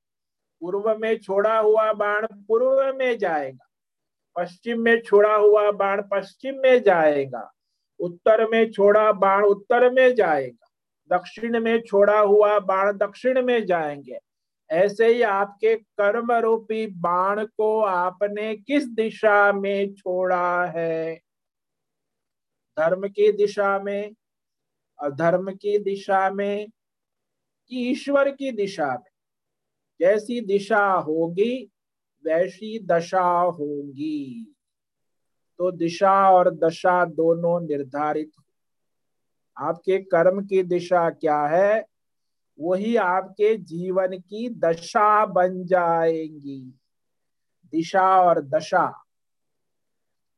पूर्व 0.61 0.99
में 0.99 1.19
छोड़ा 1.19 1.59
हुआ 1.59 1.93
बाण 1.93 2.27
पूर्व 2.33 2.97
में 2.97 3.19
जाएगा। 3.19 3.67
पश्चिम 4.37 4.81
में 4.81 5.03
छोड़ा 5.03 5.35
हुआ 5.35 5.71
बाण 5.71 6.03
पश्चिम 6.03 6.55
में 6.55 6.83
जाएगा। 6.83 7.53
उत्तर 8.01 8.49
में 8.49 8.71
छोड़ा 8.71 9.13
बाण 9.13 9.45
उत्तर 9.45 9.91
में 9.91 10.15
जाएगा। 10.15 10.69
दक्षिण 11.19 11.61
में 11.61 11.81
छोड़ा 11.81 12.21
हुआ 12.21 12.59
बाण 12.59 12.93
दक्षिण 12.93 13.43
में 13.43 13.67
जाएँगे। 13.67 14.19
ऐसे 14.73 15.07
ही 15.07 15.23
आपके 15.23 15.77
कर्म 15.77 16.33
रूपी 16.33 16.87
बाण 16.87 17.45
को 17.45 17.81
आपने 17.81 18.57
किस 18.57 18.89
दिशा 18.89 19.53
में 19.53 19.95
छोड़ा 19.95 20.67
है? 20.67 21.17
धर्म 22.79 23.09
की 23.09 23.33
दिशा 23.33 23.79
में, 23.79 24.15
अधर्म 25.03 25.55
की 25.55 25.79
दिशा 25.79 26.31
में, 26.31 26.69
कि 27.69 27.91
ईश्वर 27.91 28.31
की 28.31 28.53
दिशा 28.53 28.87
में? 28.87 29.11
जैसी 30.01 30.41
दिशा 30.41 30.87
होगी, 30.87 31.71
वैसी 32.25 32.79
दशा 32.79 33.41
होगी। 33.41 34.55
तो 35.59 35.71
दिशा 35.71 36.31
और 36.31 36.55
दशा 36.55 37.05
दोनों 37.05 37.61
निर्धारित 37.61 38.31
आपके 39.59 39.99
कर्म 39.99 40.47
की 40.47 40.63
दिशा 40.63 41.11
क्या 41.11 41.47
है? 41.47 41.92
वही 42.61 42.97
आपके 42.97 43.57
जीवन 43.57 44.07
की 44.07 44.49
दशा 44.49 45.27
बन 45.27 45.65
जाएँगी। 45.65 46.79
दिशा 47.73 48.23
और 48.23 48.41
दशा। 48.41 49.05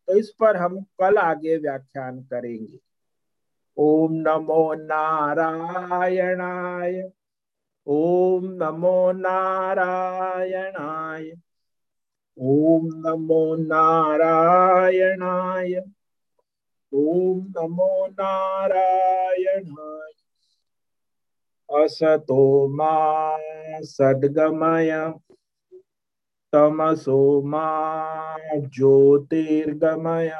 तो 0.09 0.17
इस 0.17 0.35
पर 0.41 0.57
हम 0.57 0.81
कल 0.81 1.17
आगे 1.17 1.57
व्याख्यान 1.57 2.21
करेंगे। 2.21 2.79
ओम 3.77 4.13
नमो 4.13 4.75
नारायणाय। 4.75 7.11
ओम 7.87 8.45
नमो 8.45 9.13
नारायणाय। 9.13 11.33
ओम 12.39 12.87
नमो 12.87 13.57
नारायणाय। 13.57 15.83
ओम 16.95 17.39
नमो 17.39 18.07
नारायणाय। 18.07 20.14
असतो 21.69 22.43
मा 22.77 22.93
सद्गमय 23.91 24.91
तमसो 26.53 27.19
मा 27.53 27.67
ज्योतिर्गमय 28.77 30.31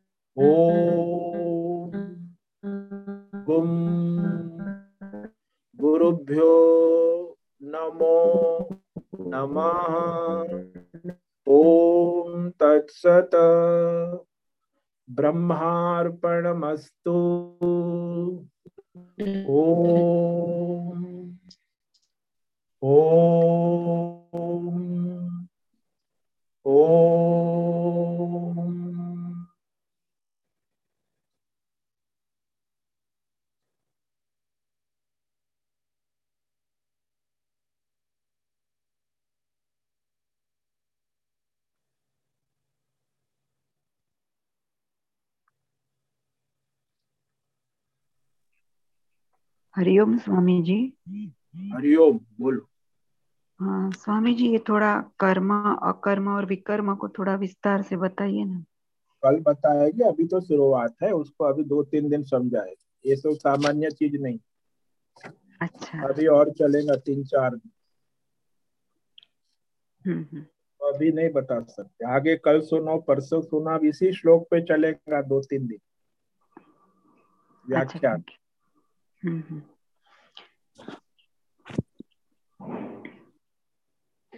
ॐ 0.41 0.45
गुरुभ्यो 5.75 6.53
नमो 7.61 8.69
नमः। 9.21 9.93
ॐ 11.47 12.51
तत्सत् 12.59 13.35
ब्रह्मार्पणमस्तु। 15.09 17.17
ॐ 26.65 26.67
हरिओम 49.81 50.17
स्वामी 50.17 50.61
जी 50.63 50.75
हरिओम 51.73 52.19
बोलो। 52.39 52.61
हाँ 53.59 53.91
स्वामी 53.91 54.33
जी 54.33 54.47
ये 54.47 54.59
थोड़ा 54.69 54.89
कर्म 55.19 55.53
अकर्म 55.89 56.27
और 56.27 56.45
विकर्म 56.45 56.93
को 56.95 57.09
थोड़ा 57.09 57.35
विस्तार 57.35 57.81
से 57.81 57.97
बताइए 57.97 58.43
ना। 58.45 58.63
कल 59.23 59.39
बताएगी 59.39 60.03
अभी 60.03 60.27
तो 60.27 60.41
शुरुआत 60.41 60.95
है 61.03 61.11
उसको 61.11 61.45
अभी 61.45 61.63
दो 61.63 61.83
तीन 61.83 62.09
दिन 62.09 62.23
समझाएगी 62.23 63.09
ये 63.09 63.15
सब 63.15 63.33
सामान्य 63.35 63.89
चीज़ 63.91 64.17
नहीं। 64.17 64.39
अच्छा। 65.61 66.01
अभी 66.07 66.27
और 66.27 66.51
चलेगा 66.51 66.95
तीन 66.95 67.23
चार 67.23 67.55
दिन। 67.55 67.71
हम्म 70.05 70.25
हम्म। 70.31 70.41
तो 70.41 70.93
अभी 70.93 71.11
नहीं 71.11 71.29
बता 71.29 71.59
सकते। 71.61 72.05
आगे 72.05 72.35
कल 72.37 72.61
सुनो 72.61 72.97
परसों 72.99 73.41
सुनो 73.41 73.69
अब 73.69 73.85
इसी 73.85 74.13
श्लोक 74.13 74.47
पे 74.51 74.61
चलेगा 74.61 75.21
दो 75.21 75.41
तीन 75.41 75.67
दिन। 75.67 75.79
अच्छा 77.65 77.75
व्याख्या 77.75 78.15
ठीक 78.15 78.37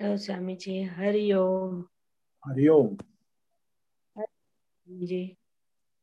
हेलो 0.02 0.16
स्वामी 0.18 0.54
जी 0.56 0.82
हरिओम 0.92 1.76
हरिओम 2.42 2.88
जी 5.06 5.22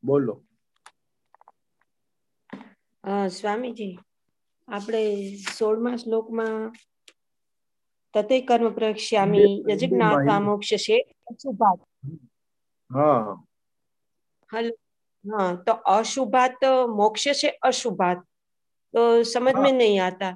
બોલો 0.02 0.34
અ, 3.04 3.12
સ્વામીજી 3.30 3.88
આપણે 4.68 5.00
સોળમા 5.50 5.90
શ્લોકમાં 5.96 6.48
તતે 8.14 8.36
કર્મ 8.42 8.66
પ્રક્ષ્યામી 8.74 9.40
હિન્દી- 9.40 9.70
યજ્ઞાતા 9.72 10.08
હિન્દીમાં, 10.12 10.42
મોક્ષશે 10.44 10.96
અશુભાત 11.30 11.80
હા 12.90 13.36
હલો 14.50 14.72
हाँ 15.24 15.46
तो 15.64 15.72
अशुभात 15.90 16.60
मोक्ष 16.96 17.22
से 17.36 17.48
अशुभात 17.64 18.18
तो 18.94 19.00
समझ 19.26 19.54
हाँ। 19.54 19.62
में 19.62 19.72
नहीं 19.74 19.98
आता 20.02 20.28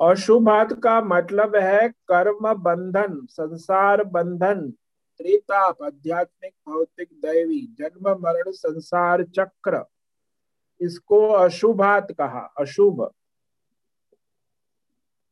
अशुभात 0.00 0.72
का 0.82 1.00
मतलब 1.02 1.56
है 1.56 1.88
कर्म 2.08 2.52
बंधन 2.54 3.20
संसार 3.30 4.02
बंधन 4.06 4.70
त्रिताप 5.20 5.82
आध्यात्मिक 5.82 6.52
भौतिक 6.68 7.08
दैवी 7.22 7.60
जन्म 7.78 8.08
मरण 8.22 8.50
संसार 8.52 9.22
चक्र। 9.36 9.84
इसको 10.80 11.20
अशुभात 11.28 12.12
कहा 12.12 12.40
अशुभ। 12.58 13.08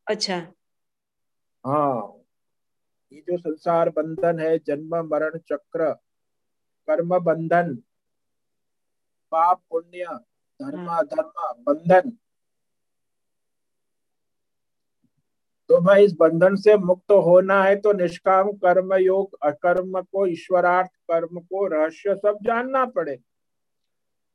अच्छा। 0.07 0.37
हाँ 1.64 2.12
ये 3.12 3.21
जो 3.21 3.37
संसार 3.39 3.91
बंधन 3.91 4.39
है 4.41 4.59
जन्म 4.59 4.97
मरण 5.07 5.39
चक्र 5.39 5.93
कर्म 6.89 7.19
बंधन 7.19 7.75
पाप 9.33 9.61
पुण्य 9.71 10.19
धर्म 10.61 10.87
धर्म 11.05 11.62
बंधन 11.64 12.17
तो 15.69 15.81
भाई 15.81 16.05
इस 16.05 16.12
बंधन 16.12 16.57
से 16.57 16.77
मुक्त 16.77 17.12
होना 17.12 17.62
है 17.64 17.77
तो 17.77 17.93
निष्काम 17.93 18.53
कर्म 18.53 18.95
योग, 18.95 19.37
अकर्म 19.43 20.01
को 20.03 20.27
ईश्वरार्थ, 20.27 20.91
कर्म 20.91 21.41
को 21.41 21.67
रहस्य 21.67 22.14
सब 22.14 22.39
जानना 22.43 22.85
पड़े। 22.87 23.17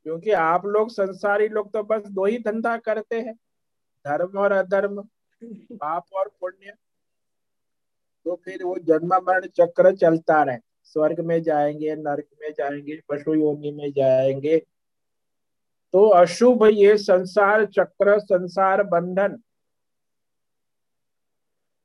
क्योंकि 0.03 0.31
आप 0.31 0.65
लोग 0.65 0.89
संसारी 0.89 1.47
लोग 1.47 1.71
तो 1.73 1.83
बस 1.83 2.03
दो 2.07 2.25
ही 2.25 2.37
धंधा 2.37 2.77
करते 2.77 3.15
हैं, 3.15 3.33
धर्म 4.07 4.37
और 4.37 4.51
अधर्म, 4.51 5.01
पाप 5.43 6.05
और 6.13 6.31
पुण्य। 6.41 6.73
तो 8.25 8.41
फिर 8.45 8.63
वो 8.63 8.77
जन्म 8.77 9.15
मरण 9.15 9.41
चक्र 9.41 9.95
चलता 9.95 10.43
रहे। 10.43 10.57
स्वर्ग 10.83 11.19
में 11.19 11.41
जाएँगे, 11.43 11.95
नरक 11.95 12.27
में 12.41 12.51
जाएँगे, 12.51 12.99
पशु 13.09 13.33
योनि 13.33 13.71
में 13.71 13.91
जाएँगे। 13.91 14.57
तो 15.93 16.07
अशुभ 16.07 16.65
ये 16.65 16.97
संसार 16.97 17.65
चक्र, 17.65 18.19
संसार 18.19 18.83
बंधन 18.83 19.41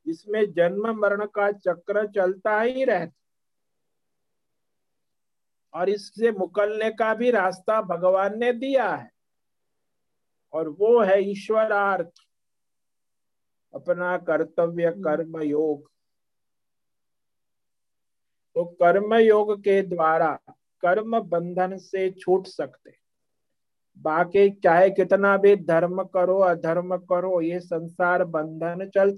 इसमें 0.07 0.53
जन्म 0.53 0.89
मरण 1.01 1.27
का 1.27 1.51
चक्र 1.53 2.07
चलता 2.07 2.61
ही 2.61 2.85
रहता 2.85 3.13
और 5.75 5.89
इससे 5.89 6.31
मुकलने 6.33 6.91
का 6.91 7.15
भी 7.15 7.31
रास्ता 7.31 7.81
भगवान 7.83 8.39
ने 8.39 8.53
दिया 8.53 8.95
है। 8.95 9.11
और 10.53 10.69
वो 10.69 11.01
है 11.01 11.23
ईश्वरार्थ, 11.31 12.11
अपना 13.75 14.17
कर्तव्य 14.19 14.91
कर्म 14.99 15.41
योग। 15.43 15.91
तो 18.57 18.65
कर्म 18.65 19.15
योग 19.15 19.59
के 19.61 19.83
द्वारा 19.83 20.33
कर्म 20.83 21.19
बंधन 21.21 21.77
से 21.79 22.11
छूट 22.11 22.47
सकते। 22.47 22.97
बाकी 23.97 24.51
चाहे 24.51 24.91
कितना 24.91 25.37
भी 25.37 25.57
धर्म 25.57 26.03
करो, 26.05 26.39
अधर्म 26.39 26.97
करो, 26.97 27.41
ये 27.41 27.61
संसार 27.61 28.25
बंधन 28.25 28.89
चल 28.89 29.11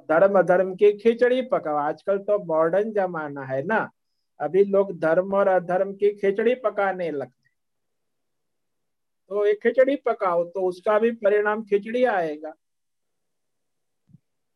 धर्म 0.00 0.38
अधर्म 0.38 0.74
की 0.74 0.92
खिचड़ी 0.98 1.40
पकाओ। 1.42 1.76
आजकल 1.78 2.18
तो 2.18 2.38
मॉडर्न 2.44 2.92
जमाना 2.92 3.44
है 3.44 3.62
ना। 3.64 3.88
अभी 4.40 4.64
लोग 4.64 4.98
धर्म 5.00 5.34
और 5.34 5.48
अधर्म 5.48 5.92
की 5.92 6.10
खिचड़ी 6.16 6.54
पकाने 6.54 7.10
लगते 7.10 7.48
तो 9.30 9.44
एक 9.46 9.62
खिचड़ी 9.62 9.96
पकाओ 9.96 10.44
तो 10.44 10.66
उसका 10.68 10.98
भी 10.98 11.10
परिणाम 11.14 11.62
खिचड़ी 11.62 12.04
आएगा। 12.04 12.50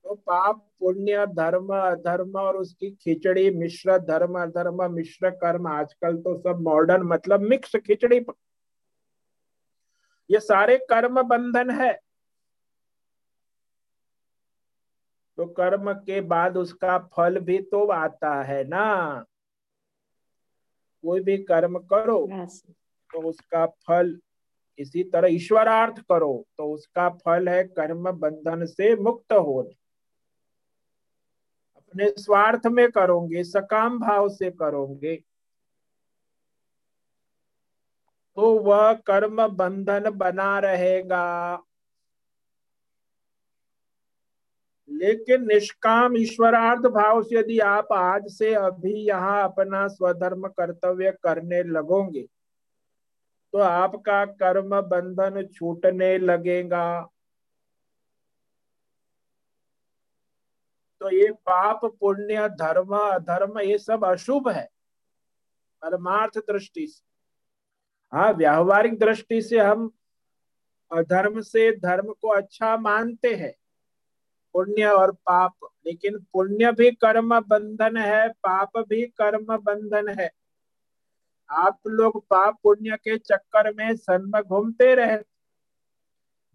तो 0.04 0.14
पाप, 0.16 0.56
पुण्य, 0.80 1.26
धर्म, 1.28 1.68
अधर्म 1.76 2.38
और 2.38 2.56
उसकी 2.56 2.90
खिचड़ी, 2.92 3.50
मिश्र 3.50 3.98
धर्म, 4.00 4.38
अधर्म, 4.42 4.82
मिश्र 4.92 5.30
कर्म, 5.32 5.66
आजकल 5.68 6.16
तो 6.16 6.36
सब 6.38 6.60
मॉडर्न 6.60 7.02
मतलब 7.02 7.40
मिक्स 7.40 7.76
खिचड़ी. 7.76 8.20
ये 10.30 10.40
सारे 10.40 10.76
कर्म 10.90 11.22
बंधन 11.22 11.70
है। 11.72 11.92
तो 15.40 15.44
कर्म 15.48 15.92
के 15.94 16.20
बाद 16.20 16.56
उसका 16.56 16.96
फल 17.12 17.38
भी 17.40 17.58
तो 17.64 17.86
आता 17.90 18.32
है 18.42 18.62
ना? 18.64 19.24
कोई 21.04 21.20
भी 21.20 21.36
कर्म 21.44 21.78
करो 21.92 22.18
तो 23.10 23.20
उसका 23.28 23.64
फल 23.86 24.18
इसी 24.78 25.02
तरह 25.04 25.28
ईश्वरार्थ 25.28 26.00
करो 26.02 26.32
तो 26.58 26.72
उसका 26.72 27.08
फल 27.16 27.48
है 27.48 27.62
कर्म 27.70 28.10
बंधन 28.12 28.64
से 28.66 28.94
मुक्त 28.96 29.32
होना। 29.32 29.70
अपने 31.76 32.10
स्वार्थ 32.18 32.66
में 32.66 32.90
करोगे, 32.90 33.44
सकाम 33.44 33.98
भाव 33.98 34.28
से 34.28 34.50
करोगे 34.52 35.16
तो 38.36 38.52
वह 38.60 38.92
कर्म 39.06 39.46
बंधन 39.48 40.10
बना 40.10 40.58
रहेगा। 40.58 41.62
लेकिन 45.00 45.46
निष्काम 45.46 46.16
ईश्वरार्थ 46.16 46.86
भाव 46.92 47.22
से 47.22 47.36
यदि 47.36 47.58
आप 47.66 47.92
आज 47.92 48.26
से 48.30 48.52
अभी 48.56 48.94
यहाँ 48.98 49.42
अपना 49.44 49.86
स्वधर्म 49.88 50.46
कर्तव्य 50.50 51.10
करने 51.22 51.62
लगोगे 51.70 52.26
तो 53.52 53.58
आपका 53.60 54.24
कर्म 54.24 54.80
बंधन 54.82 55.42
छूटने 55.54 56.16
लगेगा। 56.18 57.00
तो 61.00 61.10
ये 61.10 61.30
पाप, 61.46 61.84
पुण्य, 62.00 62.48
धर्म, 62.50 62.96
अधर्म, 62.96 63.58
ये 63.60 63.78
सब 63.78 64.04
अशुभ 64.04 64.48
है, 64.48 64.68
परमार्थ 65.82 66.38
दृष्टि 66.40 66.86
से। 66.86 67.02
हाँ 68.12 68.32
व्यावहारिक 68.34 68.98
दृष्टि 68.98 69.40
से 69.42 69.58
हम 69.58 69.90
अधर्म 70.90 71.40
से 71.42 71.70
धर्म 71.78 72.12
को 72.12 72.28
अच्छा 72.30 72.76
मानते 72.78 73.34
हैं। 73.34 73.52
पुण्य 74.54 74.84
और 74.86 75.12
पाप। 75.12 75.52
लेकिन 75.86 76.18
पुण्य 76.32 76.72
भी 76.72 76.90
कर्म 76.90 77.40
बंधन 77.40 77.96
है, 77.96 78.28
पाप 78.28 78.70
भी 78.78 79.06
कर्म 79.06 79.56
बंधन 79.56 80.08
है। 80.08 80.30
आप 81.50 81.78
लोग 81.86 82.24
पाप 82.24 82.56
पुण्य 82.62 82.96
के 82.96 83.18
चक्कर 83.18 83.74
में 83.74 83.96
सन्म 83.96 84.40
घूमते 84.42 84.94
रहे। 84.94 85.18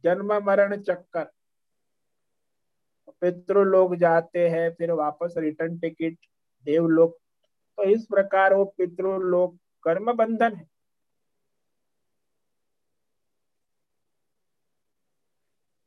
जन्म 0.04 0.34
मरण 0.34 0.82
चक्कर। 0.82 1.32
पितृ 3.22 3.64
लोग 3.64 3.96
जाते 3.96 4.50
हैं, 4.50 4.74
फिर 4.74 4.92
वापस 4.92 5.34
रिटर्न 5.38 5.80
टिकट 5.80 6.18
देवलोक। 6.66 7.18
तो 7.78 7.84
इस 7.84 8.06
प्रकार 8.06 8.54
वो 8.54 8.66
पितृ 8.66 9.18
लोग 9.18 9.58
कर्म 9.84 10.14
बंधन 10.14 10.54
है। 10.54 10.75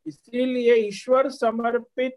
इसीलिए 0.09 0.75
ईश्वर 0.77 1.29
समर्पित 1.31 2.17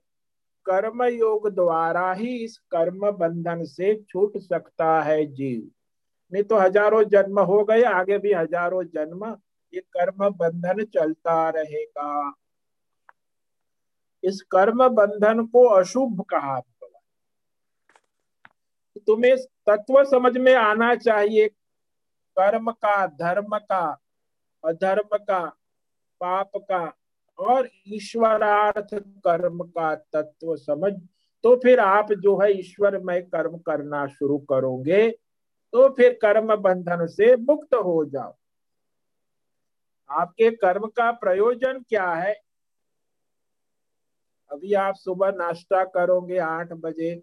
कर्म 0.65 1.03
योग 1.03 1.49
द्वारा 1.49 2.11
ही 2.13 2.35
इस 2.35 2.57
कर्म 2.71 3.09
बंधन 3.11 3.63
से 3.65 3.93
छूट 4.09 4.37
सकता 4.39 5.01
है 5.01 5.25
जीव। 5.27 5.69
नहीं 6.31 6.43
तो 6.43 6.57
हज़ारों 6.57 7.03
जन्म 7.05 7.39
हो 7.41 7.63
गए, 7.63 7.81
आगे 7.83 8.17
भी 8.17 8.33
हज़ारों 8.33 8.83
जन्म 8.85 9.25
ये 9.73 9.81
कर्म 9.93 10.29
बंधन 10.31 10.83
चलता 10.85 11.49
रहेगा। 11.49 12.33
इस 14.23 14.41
कर्म 14.51 14.87
बंधन 14.89 15.45
को 15.45 15.65
अशुभ 15.69 16.23
कहा 16.29 16.59
तुम्हें 19.07 19.35
तत्व 19.67 20.03
समझ 20.05 20.37
में 20.37 20.53
आना 20.55 20.93
चाहिए। 20.95 21.47
कर्म 22.37 22.71
का, 22.71 23.05
धर्म 23.07 23.57
का, 23.59 23.85
अधर्म 24.63 25.17
का, 25.19 25.39
पाप 26.21 26.51
का 26.57 26.85
और 27.41 27.69
ईश्वरार्थ 27.87 28.93
कर्म 29.25 29.63
का 29.67 29.93
तत्व 29.95 30.55
समझ 30.55 30.91
तो 31.43 31.55
फिर 31.55 31.79
आप 31.79 32.11
जो 32.13 32.37
है 32.39 32.51
ईश्वर 32.53 32.97
में 32.99 33.21
कर्म 33.25 33.57
करना 33.59 34.05
शुरू 34.07 34.37
करोगे 34.49 35.09
तो 35.73 35.87
फिर 35.89 36.13
कर्म 36.21 36.55
बंधन 36.55 37.05
से 37.07 37.35
मुक्त 37.35 37.73
हो 37.75 38.03
जाओ। 38.05 38.35
आपके 40.09 40.49
कर्म 40.51 40.87
का 40.87 41.11
प्रयोजन 41.11 41.79
क्या 41.89 42.11
है? 42.13 42.33
अभी 44.51 44.73
आप 44.73 44.95
सुबह 44.95 45.31
नाश्ता 45.31 45.83
करोगे 45.85 46.37
आठ 46.37 46.73
बजे। 46.73 47.15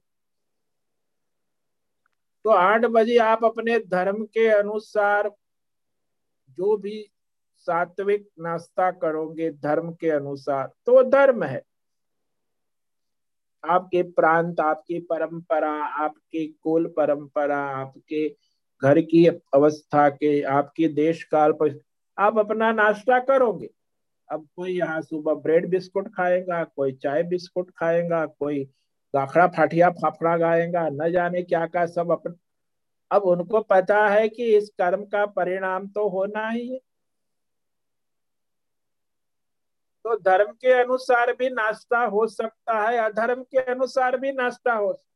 तो 2.44 2.50
आठ 2.50 2.84
बजे 2.86 3.16
आप 3.18 3.44
अपने 3.44 3.78
धर्म 3.78 4.24
के 4.24 4.48
अनुसार 4.48 5.30
जो 6.50 6.76
भी 6.76 7.02
सात्विक 7.66 8.28
नाश्ता 8.40 8.90
करोगे 8.90 9.50
धर्म 9.52 9.90
के 9.92 10.10
अनुसार 10.10 10.66
तो 10.86 11.02
धर्म 11.02 11.42
है। 11.44 11.62
आपके 13.64 14.02
प्रांत, 14.02 14.60
आपकी 14.60 14.98
परंपरा, 15.00 15.72
आपकी 16.04 16.46
कुल 16.62 16.86
परंपरा, 16.96 17.58
आपके 17.58 18.28
घर 18.82 19.00
की 19.00 19.26
अवस्था 19.26 20.08
के, 20.08 20.40
आपके 20.42 20.88
देश 20.88 21.22
काल 21.24 21.52
पर, 21.52 21.78
आप 22.18 22.38
अपना 22.38 22.72
नाश्ता 22.72 23.18
करोगे। 23.18 23.70
अब 24.28 24.46
कोई 24.56 24.78
यहाँ 24.78 25.00
सुबह 25.02 25.34
ब्रेड 25.34 25.68
बिस्कुट 25.70 26.08
खाएगा, 26.08 26.64
कोई 26.64 26.92
चाय 26.92 27.22
बिस्कुट 27.22 27.70
खाएगा, 27.70 28.24
कोई 28.26 28.64
गाखड़ा 29.14 29.46
फाटिया 29.46 29.90
फाफड़ा 29.90 30.36
गाएगा, 30.36 30.88
न 30.88 31.10
जाने 31.12 31.42
क्या 31.42 31.66
का 31.66 31.86
सब 31.86 32.10
अपन, 32.12 32.36
अब 33.10 33.22
उनको 33.22 33.60
पता 33.60 34.06
है 34.08 34.28
कि 34.28 34.56
इस 34.56 34.68
कर्म 34.78 35.04
का 35.04 35.24
परिणाम 35.26 35.86
तो 35.88 36.08
होना 36.08 36.48
ही 36.48 36.68
है। 36.68 36.80
तो 40.08 40.16
धर्म 40.16 40.52
के 40.52 40.72
अनुसार 40.72 41.32
भी 41.32 41.48
नाश्ता 41.50 41.98
हो 41.98 42.26
सकता 42.26 42.78
है 42.80 42.98
अधर्म 42.98 43.42
के 43.42 43.58
अनुसार 43.58 44.16
भी 44.16 44.32
नाश्ता 44.32 44.72
हो 44.72 44.92
सकता 44.92 45.06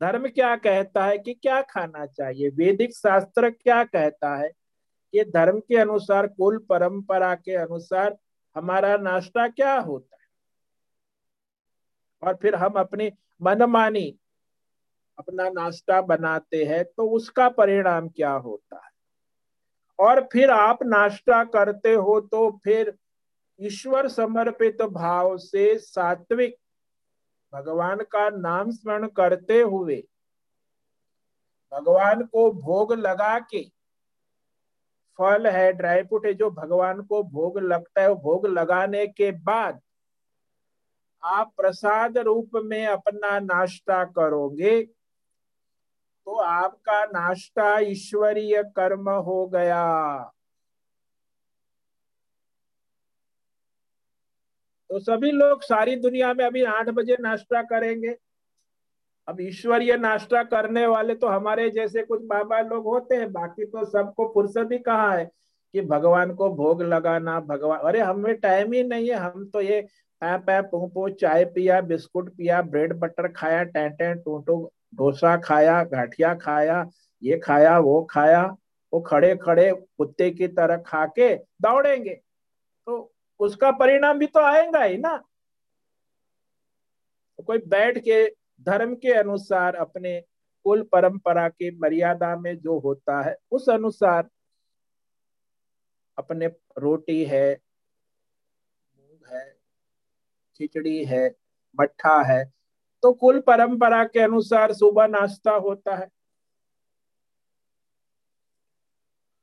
धर्म 0.00 0.28
क्या 0.28 0.54
कहता 0.56 1.04
है 1.04 1.18
कि 1.18 1.34
क्या 1.34 1.60
खाना 1.62 2.04
चाहिए? 2.06 2.48
वैदिक 2.48 2.94
शास्त्र 2.94 3.50
क्या 3.50 3.82
कहता 3.84 4.34
है 4.36 4.48
कि 5.12 5.24
धर्म 5.24 5.58
के 5.60 5.76
अनुसार, 5.76 6.26
कुल 6.26 6.58
परंपरा 6.58 7.34
के 7.34 7.54
अनुसार 7.54 8.16
हमारा 8.56 8.96
नाश्ता 8.96 9.46
क्या 9.48 9.74
होता 9.78 10.16
है? 10.16 10.26
और 12.22 12.38
फिर 12.42 12.54
हम 12.54 12.72
अपनी 12.72 13.10
मनमानी, 13.42 14.18
अपना 15.18 15.48
नाश्ता 15.48 16.00
बनाते 16.00 16.64
हैं 16.64 16.84
तो 16.84 17.08
उसका 17.10 17.48
परिणाम 17.48 18.08
क्या 18.08 18.32
होता 18.32 18.76
है? 18.76 18.90
और 19.98 20.20
फिर 20.32 20.50
आप 20.50 20.82
नाश्ता 20.82 21.42
करते 21.44 21.94
हो 21.94 22.20
तो 22.20 22.50
फिर 22.64 22.96
ईश्वर 23.60 24.08
समर्पित 24.08 24.82
भाव 24.82 25.36
से 25.38 25.78
सात्विक 25.78 26.56
भगवान 27.52 28.02
का 28.12 28.28
नाम 28.30 28.70
स्मरण 28.70 29.06
करते 29.06 29.60
हुए 29.60 29.96
भगवान 31.72 32.22
को 32.22 32.50
भोग 32.52 32.92
लगा 32.92 33.38
के 33.40 33.62
फल 35.18 35.46
है, 35.46 35.72
ड्राई 35.72 36.02
फ्रूट 36.02 36.26
है, 36.26 36.32
जो 36.34 36.50
भगवान 36.50 37.02
को 37.02 37.22
भोग 37.22 37.58
लगता 37.58 38.02
है 38.02 38.14
भोग 38.14 38.46
लगाने 38.46 39.06
के 39.06 39.30
बाद 39.32 39.80
आप 41.22 41.52
प्रसाद 41.56 42.18
रूप 42.18 42.50
में 42.64 42.86
अपना 42.86 43.38
नाश्ता 43.40 44.04
करोगे 44.04 44.82
तो 44.82 46.34
आपका 46.36 47.04
नाश्ता 47.04 47.78
ईश्वरीय 47.80 48.62
कर्म 48.76 49.10
हो 49.10 49.46
गया। 49.46 49.82
तो 54.90 54.98
सभी 55.00 55.30
लोग 55.32 55.62
सारी 55.62 55.96
दुनिया 55.96 56.32
में 56.34 56.44
अभी 56.44 56.62
आठ 56.64 56.88
बजे 56.90 57.16
नाश्ता 57.20 57.62
करेंगे। 57.64 58.14
अब 59.28 59.40
ईश्वरीय 59.40 59.96
नाश्ता 59.96 60.42
करने 60.44 60.86
वाले 60.86 61.14
तो 61.14 61.28
हमारे 61.28 61.68
जैसे 61.70 62.02
कुछ 62.02 62.22
बाबा 62.24 62.60
लोग 62.62 62.84
होते 62.84 63.16
हैं, 63.16 63.32
बाकी 63.32 63.64
तो 63.64 63.84
सबको 63.84 64.28
फुर्सत 64.34 64.68
ही 64.72 64.78
कहा 64.78 65.12
है 65.12 65.24
कि 65.74 65.80
भगवान 65.82 66.34
को 66.34 66.48
भोग 66.50 66.82
लगाना, 66.82 67.38
भगवान, 67.40 67.78
अरे 67.78 68.00
हमें 68.00 68.34
टाइम 68.36 68.72
ही 68.72 68.82
नहीं 68.84 69.08
है, 69.08 69.16
हम 69.16 69.48
तो 69.52 69.60
ये 69.60 69.80
पै 70.22 70.36
पै 70.38 70.60
पू 70.62 70.86
पू 70.86 71.08
चाय 71.10 71.44
पिया, 71.46 71.80
बिस्कुट 71.82 72.30
पिया 72.36 72.60
ब्रेड 72.64 72.92
बटर 73.00 73.28
खाया 73.28 73.62
टेंटे 73.64 74.14
टूटू 74.14 74.70
डोसा 74.94 75.36
खाया, 75.36 75.82
घाटिया 75.84 76.34
खाया, 76.36 76.86
ये 77.22 77.38
खाया, 77.38 77.78
वो 77.78 78.02
खाया, 78.10 78.42
वो 78.92 79.00
खड़े 79.00 79.34
खड़े 79.36 79.70
कुत्ते 79.98 80.30
की 80.30 80.48
तरह 80.48 80.76
खा 80.86 81.04
के 81.08 81.34
दौड़ेंगे। 81.34 82.14
तो 82.86 83.12
उसका 83.40 83.70
परिणाम 83.72 84.18
भी 84.18 84.26
तो 84.26 84.40
आएगा 84.40 84.82
ही 84.82 84.96
ना। 84.98 85.16
तो 87.38 87.42
कोई 87.42 87.58
बैठ 87.68 87.98
के 87.98 88.24
धर्म 88.66 88.94
के 88.94 89.12
अनुसार 89.12 89.74
अपने 89.76 90.20
कुल 90.66 90.82
परंपरा 90.82 91.48
की 91.48 91.70
मर्यादा 91.78 92.34
में 92.36 92.56
जो 92.58 92.78
होता 92.78 93.20
है, 93.22 93.36
उस 93.50 93.68
अनुसार 93.68 94.28
अपने 96.18 96.46
रोटी 96.78 97.24
है, 97.24 97.52
मूंग 98.94 99.32
है, 99.32 99.44
खिचड़ी 100.56 101.04
है, 101.04 101.26
मट्ठा 101.78 102.20
है 102.22 102.44
तो 103.02 103.12
कुल 103.12 103.40
परंपरा 103.40 104.02
के 104.04 104.20
अनुसार 104.20 104.72
सुबह 104.72 105.06
नाश्ता 105.06 105.52
होता 105.52 105.94
है। 105.96 106.08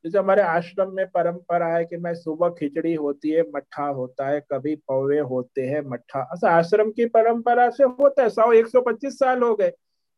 जैसे 0.05 0.17
हमारे 0.17 0.41
आश्रम 0.41 0.91
में 0.95 1.05
परंपरा 1.07 1.67
है 1.67 1.83
कि 1.85 1.97
मैं 1.97 2.13
सुबह 2.15 2.49
खिचड़ी 2.49 2.93
होती 2.93 3.29
है, 3.29 3.41
मट्ठा 3.55 3.85
होता 3.85 4.27
है, 4.27 4.39
कभी 4.51 4.75
पौवे 4.77 5.19
होते 5.21 5.61
हैं, 5.61 5.81
मट्ठा। 5.83 6.27
ऐसा 6.33 6.49
आश्रम 6.51 6.91
की 6.91 7.05
परंपरा 7.07 7.69
से 7.71 7.83
होता 7.83 8.23
है 8.23 8.29
सौ 8.31 8.51
एक 8.53 8.67
सौ 8.67 8.81
पच्चीस 8.83 9.17
साल 9.19 9.43
हो 9.43 9.53
गए। 9.55 9.71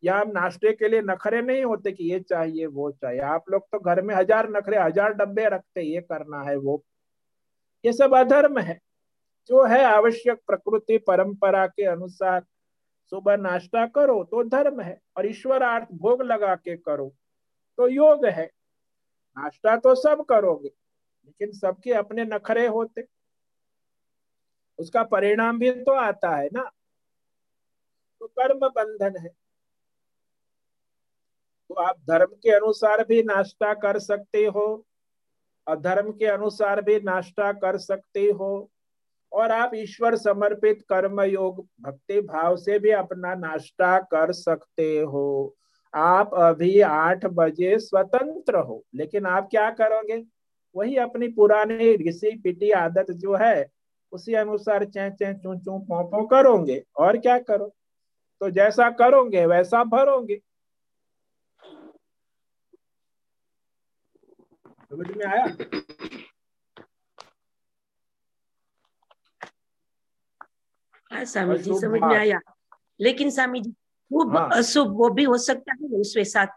यहाँ 0.03 0.25
नाश्ते 0.27 0.71
के 0.73 0.87
लिए 0.87 1.01
नखरे 1.01 1.41
नहीं 1.41 1.63
होते 1.63 1.91
कि 1.91 2.11
ये 2.11 2.19
चाहिए, 2.21 2.65
वो 2.65 2.89
चाहिए। 2.93 3.19
आप 3.21 3.49
लोग 3.51 3.61
तो 3.63 3.79
घर 3.79 4.01
में 4.01 4.13
हज़ार 4.15 4.49
नखरे, 4.51 4.77
हज़ार 4.77 5.13
डब्बे 5.13 5.47
रखते 5.49 5.81
ये 5.83 6.01
करना 6.03 6.41
है, 6.43 6.55
वो। 6.57 6.83
ये 7.83 7.93
सब 7.93 8.15
अधर्म 8.15 8.59
है। 8.59 8.79
जो 9.49 9.63
है 9.65 9.83
आवश्यक 9.85 10.39
प्रकृति, 10.47 10.97
परंपरा 10.99 11.65
के 11.67 11.85
अनुसार 11.85 12.43
सुबह 13.11 13.37
नाश्ता 13.37 13.85
करो 13.87 14.23
तो 14.25 14.43
धर्म 14.45 14.81
है। 14.81 14.97
और 15.17 15.25
ईश्वरार्थ 15.27 15.87
भोग 15.93 16.21
लगा 16.23 16.55
के 16.55 16.75
करो 16.77 17.13
तो 17.77 17.87
योग 17.89 18.25
है। 18.27 18.49
नाश्ता 19.37 19.75
तो 19.77 19.95
सब 19.95 20.23
करोगे, 20.25 20.67
लेकिन 20.67 21.51
सबके 21.51 21.93
अपने 21.93 22.25
नखरे 22.25 22.67
होते। 22.67 23.03
उसका 24.79 25.03
परिणाम 25.03 25.59
भी 25.59 25.71
तो 25.71 25.91
आता 25.91 26.35
है 26.35 26.49
ना। 26.53 26.63
तो 28.21 28.27
कर्म 28.27 28.67
बंधन 28.69 29.17
है। 29.17 29.29
तो 31.69 31.75
आप 31.75 31.95
धर्म 32.09 32.33
के 32.33 32.51
अनुसार 32.51 33.03
भी 33.03 33.21
नाश्ता 33.23 33.73
कर 33.73 33.99
सकते 33.99 34.45
हो, 34.45 34.85
अधर्म 35.67 36.11
के 36.11 36.25
अनुसार 36.25 36.81
भी 36.81 36.99
नाश्ता 36.99 37.51
कर 37.53 37.77
सकते 37.77 38.25
हो, 38.31 38.69
और 39.31 39.51
आप 39.51 39.71
ईश्वर 39.75 40.15
समर्पित 40.15 40.81
कर्म 40.89 41.21
योग 41.21 41.65
भक्ति 41.81 42.21
भाव 42.21 42.55
से 42.55 42.79
भी 42.79 42.91
अपना 42.91 43.33
नाश्ता 43.35 43.97
कर 43.99 44.31
सकते 44.31 44.99
हो। 44.99 45.55
आप 45.95 46.33
अभी 46.33 46.79
आठ 46.81 47.25
बजे 47.25 47.77
स्वतंत्र 47.79 48.57
हो। 48.57 48.83
लेकिन 48.95 49.25
आप 49.25 49.47
क्या 49.51 49.69
करोगे? 49.71 50.23
वही 50.75 50.95
अपनी 50.97 51.27
पुरानी 51.27 51.95
घिसी 51.97 52.35
पिटी 52.39 52.71
आदत 52.71 53.11
जो 53.11 53.35
है 53.35 53.65
उसी 54.11 54.33
अनुसार 54.33 54.85
चै 54.85 55.09
चै 55.11 55.33
चू 55.33 55.55
चू 55.55 55.77
पोपो 55.79 56.25
करोगे। 56.27 56.83
और 56.97 57.17
क्या 57.17 57.37
करो? 57.39 57.73
तो 58.41 58.49
जैसा 58.49 58.89
करोगे 58.91 59.45
वैसा 59.45 59.83
भरोगे। 59.83 60.41
समझ 64.89 65.07
में 65.17 65.25
आया? 65.25 65.45
हाँ 71.11 71.23
स्वामी 71.25 71.57
जी 71.57 71.79
समझ 71.79 72.01
में 72.01 72.15
आया। 72.17 72.39
लेकिन 72.99 73.29
स्वामी 73.29 73.61
जी 73.61 73.73
शुभ 74.11 74.35
हाँ। 74.37 74.49
अशुभ 74.53 74.91
वो 74.91 75.09
भी 75.09 75.23
हो 75.23 75.37
सकता 75.37 75.73
है 75.73 75.99
उसके 75.99 76.23
साथ। 76.23 76.47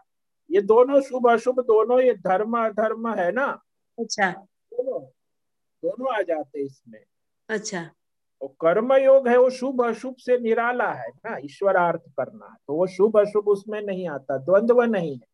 ये 0.49 0.61
दोनों 0.61 1.01
शुभ 1.01 1.29
अशुभ 1.31 1.59
दोनों 1.59 1.99
ये 2.01 2.13
धर्म 2.13 2.57
अधर्म 2.65 3.07
है 3.13 3.31
ना? 3.31 3.45
अच्छा। 3.97 4.31
दोनों 4.31 4.99
दोनों 5.83 6.13
आ 6.15 6.21
जाते 6.21 6.65
इसमें। 6.65 6.99
अच्छा। 7.49 7.89
और 8.41 8.47
कर्म 8.61 8.93
योग 8.93 9.27
है 9.27 9.37
वो 9.37 9.49
शुभ 9.49 9.81
अशुभ 9.85 10.15
से 10.19 10.37
निराला 10.39 10.91
है 10.91 11.09
ना? 11.09 11.37
ईश्वरार्थ 11.37 12.01
करना 12.17 12.55
तो 12.67 12.73
वो 12.73 12.87
शुभ 12.87 13.17
अशुभ 13.19 13.47
उसमें 13.47 13.81
नहीं 13.81 14.07
आता 14.09 14.37
द्वंद्व 14.37 14.81
नहीं 14.83 15.13
है। 15.13 15.27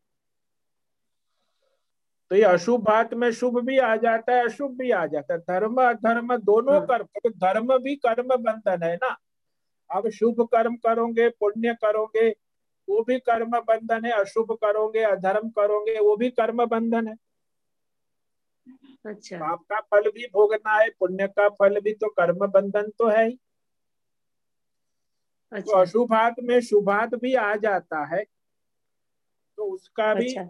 तो 2.31 2.35
ये 2.35 2.43
अशुभात 2.43 3.13
में 3.13 3.31
शुभ 3.31 3.59
भी 3.59 3.77
आ 3.77 3.95
जाता 3.95 4.33
है 4.33 4.43
अशुभ 4.43 4.71
भी 4.71 4.91
आ 4.91 5.05
जाता 5.05 5.33
है। 5.33 5.39
धर्म 5.39 5.81
अधर्म 5.83 6.35
दोनों 6.37 6.75
हम्म। 6.75 6.85
कर्म 6.85 7.05
तो 7.23 7.29
धर्म 7.29 7.77
भी 7.77 7.95
कर्म 7.95 8.35
बंधन 8.35 8.83
है 8.83 8.95
ना? 8.95 9.15
अब 9.89 10.09
शुभ 10.11 10.41
कर्म 10.51 10.75
करोगे 10.77 11.29
पुण्य 11.39 11.73
करोगे 11.81 12.29
वो 12.87 13.03
भी 13.03 13.17
कर्म 13.21 13.51
बंधन 13.61 14.05
है 14.05 14.11
अशुभ 14.13 14.51
करोगे 14.61 15.03
अधर्म 15.05 15.49
करोगे 15.51 15.99
वो 15.99 16.15
भी 16.17 16.29
कर्म 16.31 16.65
बंधन 16.67 17.07
है। 17.07 17.15
अच्छा। 19.05 19.37
पाप 19.37 19.63
का 19.69 19.79
फल 19.91 20.09
भी 20.11 20.25
भोगना 20.27 20.77
है 20.79 20.89
पुण्य 20.99 21.27
का 21.29 21.47
फल 21.51 21.79
भी 21.79 21.93
तो 21.95 22.09
कर्म 22.11 22.47
बंधन 22.49 22.89
तो 22.99 23.07
है 23.09 23.25
ही। 23.27 23.37
अच्छा। 25.51 25.61
तो 25.61 25.71
अच्छा। 25.71 25.81
अशुभात 25.81 26.35
में 26.43 26.59
शुभात 26.61 27.15
भी 27.15 27.33
आ 27.35 27.53
जाता 27.57 28.03
है 28.05 28.25
तो 29.57 29.63
उसका 29.65 30.13
भी 30.13 30.27
अच्छा। 30.27 30.49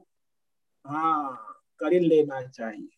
हाँ 0.86 1.36
कर 1.80 2.00
लेना 2.02 2.42
चाहिए। 2.44 2.90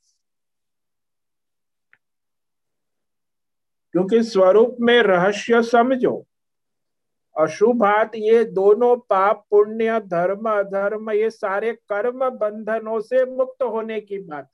क्योंकि 3.97 4.23
स्वरूप 4.23 4.77
में 4.79 5.01
रहस्य 5.01 5.61
समझो। 5.63 6.27
अशुभात 7.39 8.11
ये 8.15 8.43
दोनों 8.43 8.97
पाप, 8.97 9.45
पुण्य, 9.49 9.99
धर्म, 9.99 10.49
अधर्म, 10.59 11.11
ये 11.11 11.29
सारे 11.29 11.73
कर्म 11.73 12.29
बंधनों 12.29 12.99
से 13.01 13.25
मुक्त 13.25 13.63
होने 13.63 14.01
की 14.01 14.19
बात। 14.19 14.49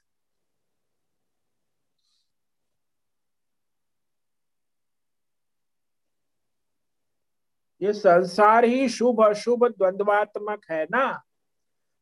ये 7.81 7.93
संसार 7.93 8.65
ही 8.65 8.89
शुभ, 8.89 9.23
अशुभ, 9.23 9.67
द्वंद्वात्मक 9.67 10.61
है 10.71 10.83
ना? 10.91 11.21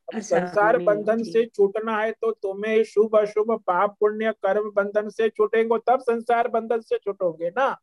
संसार 0.08 0.78
बंधन 0.78 1.24
से 1.24 1.46
छूटना 1.46 1.98
है 1.98 2.12
तो 2.12 2.32
तुम्हें 2.34 2.84
शुभ 2.84 3.16
अशुभ 3.18 3.52
पाप 3.68 3.96
पुण्य 4.00 4.32
कर्म 4.44 4.70
बंधन 4.72 5.10
से 5.10 5.30
छूटेंगे 5.30 5.78
तब 5.88 6.00
संसार 6.02 6.48
बंधन 6.48 6.82
से 6.82 6.98
छूटोगे 6.98 7.50
ना। 7.50 7.76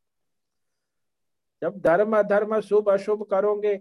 जब 1.62 1.78
धर्म 1.80 2.18
अधर्म 2.18 2.58
शुभ 2.60 2.88
अशुभ 2.90 3.26
करोगे 3.30 3.76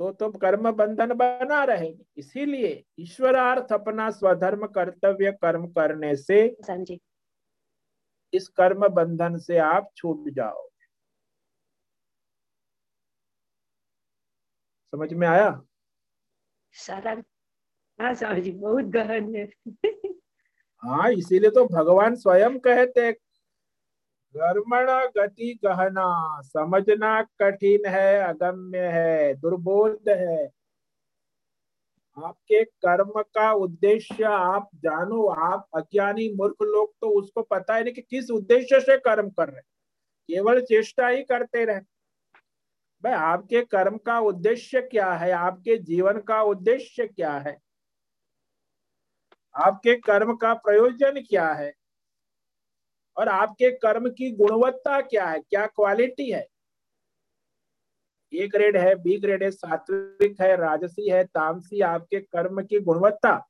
तो 0.00 0.10
तुम 0.12 0.32
कर्म 0.32 0.70
बंधन 0.72 1.12
बना 1.14 1.62
रहेंगे। 1.64 2.04
इसीलिए 2.16 2.84
ईश्वरार्थ 2.98 3.72
अपना 3.72 4.10
स्वधर्म 4.10 4.66
कर्तव्य 4.68 5.32
कर्म 5.32 5.66
करने 5.72 6.14
से 6.16 6.44
इस 8.32 8.48
कर्म 8.48 8.86
बंधन 8.88 9.38
से 9.38 9.58
आप 9.58 9.90
छूट 9.96 10.28
जाओ 10.30 10.68
समझ 14.92 15.12
में 15.12 15.26
आया? 15.28 15.50
हाँ 18.00 18.14
बहुत 18.50 18.84
गहन 18.84 19.34
है। 19.36 19.48
हाँ 20.82 21.12
इसीलिए 21.12 21.50
तो 21.50 21.64
भगवान 21.64 22.14
स्वयं 22.14 22.58
कहते 22.58 23.00
गति 25.16 25.60
गहना, 25.64 26.40
समझना 26.42 27.22
कठिन 27.22 27.86
है, 27.86 28.20
अगम्य 28.20 28.78
है, 28.78 29.34
दुर्बोध 29.34 30.08
है। 30.08 30.50
आपके 32.16 32.64
कर्म 32.64 33.22
का 33.22 33.52
उद्देश्य 33.52 34.24
आप 34.24 34.68
जानो, 34.74 35.26
आप 35.26 35.68
अज्ञानी 35.74 36.34
मूर्ख 36.34 36.62
लोग 36.62 36.94
तो 37.00 37.08
उसको 37.08 37.42
पता 37.42 37.76
ही 37.76 37.84
नहीं 37.84 37.94
कि 37.94 38.02
किस 38.02 38.30
उद्देश्य 38.30 38.80
से 38.80 38.98
कर्म 38.98 39.30
कर 39.30 39.48
रहे 39.48 39.60
केवल 40.28 40.60
चेष्टा 40.60 41.08
ही 41.08 41.22
करते 41.22 41.64
रहे 41.64 41.80
भाई, 43.02 43.12
आपके 43.12 43.62
कर्म 43.62 43.98
का 43.98 44.18
उद्देश्य 44.18 44.80
क्या 44.82 45.12
है? 45.12 45.30
आपके 45.30 45.76
जीवन 45.76 46.20
का 46.20 46.42
उद्देश्य 46.42 47.06
क्या 47.06 47.38
है? 47.38 47.58
आपके 49.54 49.94
कर्म 49.94 50.36
का 50.36 50.54
प्रयोजन 50.54 51.20
क्या 51.20 51.52
है? 51.52 51.74
और 53.16 53.28
आपके 53.28 53.70
कर्म 53.70 54.10
की 54.10 54.30
गुणवत्ता 54.30 55.00
क्या 55.00 55.26
है? 55.26 55.40
क्या 55.40 55.66
क्वालिटी 55.66 56.30
है? 56.30 56.48
ए 58.32 58.48
ग्रेड 58.48 58.76
है 58.76 58.94
बी 58.94 59.18
ग्रेड 59.18 59.42
है, 59.42 59.50
सात्विक 59.50 60.40
है, 60.40 60.56
राजसी 60.56 61.10
है, 61.10 61.24
तामसी, 61.24 61.80
आपके 61.80 62.20
कर्म 62.20 62.62
की 62.62 62.80
गुणवत्ता। 62.80 63.48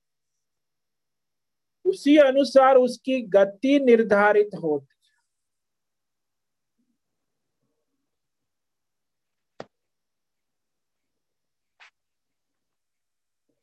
उसी 1.85 2.17
अनुसार 2.17 2.77
उसकी 2.77 3.23
गति 3.23 3.81
निर्धारित 3.81 4.51
होती 4.63 4.92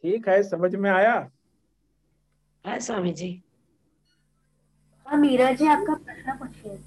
ठीक 0.03 0.27
है 0.29 0.41
समझ 0.43 0.75
में 0.75 0.89
आया? 0.91 1.29
हाँ 2.65 2.79
स्वामी 2.79 3.11
जी। 3.13 3.41
हाँ 5.07 5.17
मीरा 5.19 5.51
जी 5.51 5.67
आपका 5.67 5.93
प्रश्न 5.95 6.37
पूछिए। 6.37 6.77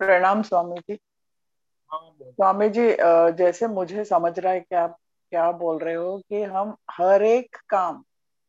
प्रणाम 0.00 0.42
स्वामी 0.42 0.78
जी। 0.80 0.98
हाँ 1.92 2.16
स्वामी 2.22 2.68
जी 2.68 2.88
जैसे 3.36 3.66
मुझे 3.68 4.04
समझ 4.04 4.38
रहा 4.38 4.52
है 4.52 4.60
कि 4.60 4.74
आप 4.74 4.96
क्या 5.30 5.50
बोल 5.52 5.78
रहे 5.78 5.94
हो 5.94 6.18
कि 6.28 6.42
हम 6.42 6.76
हर 6.90 7.22
एक 7.22 7.56
काम 7.68 8.04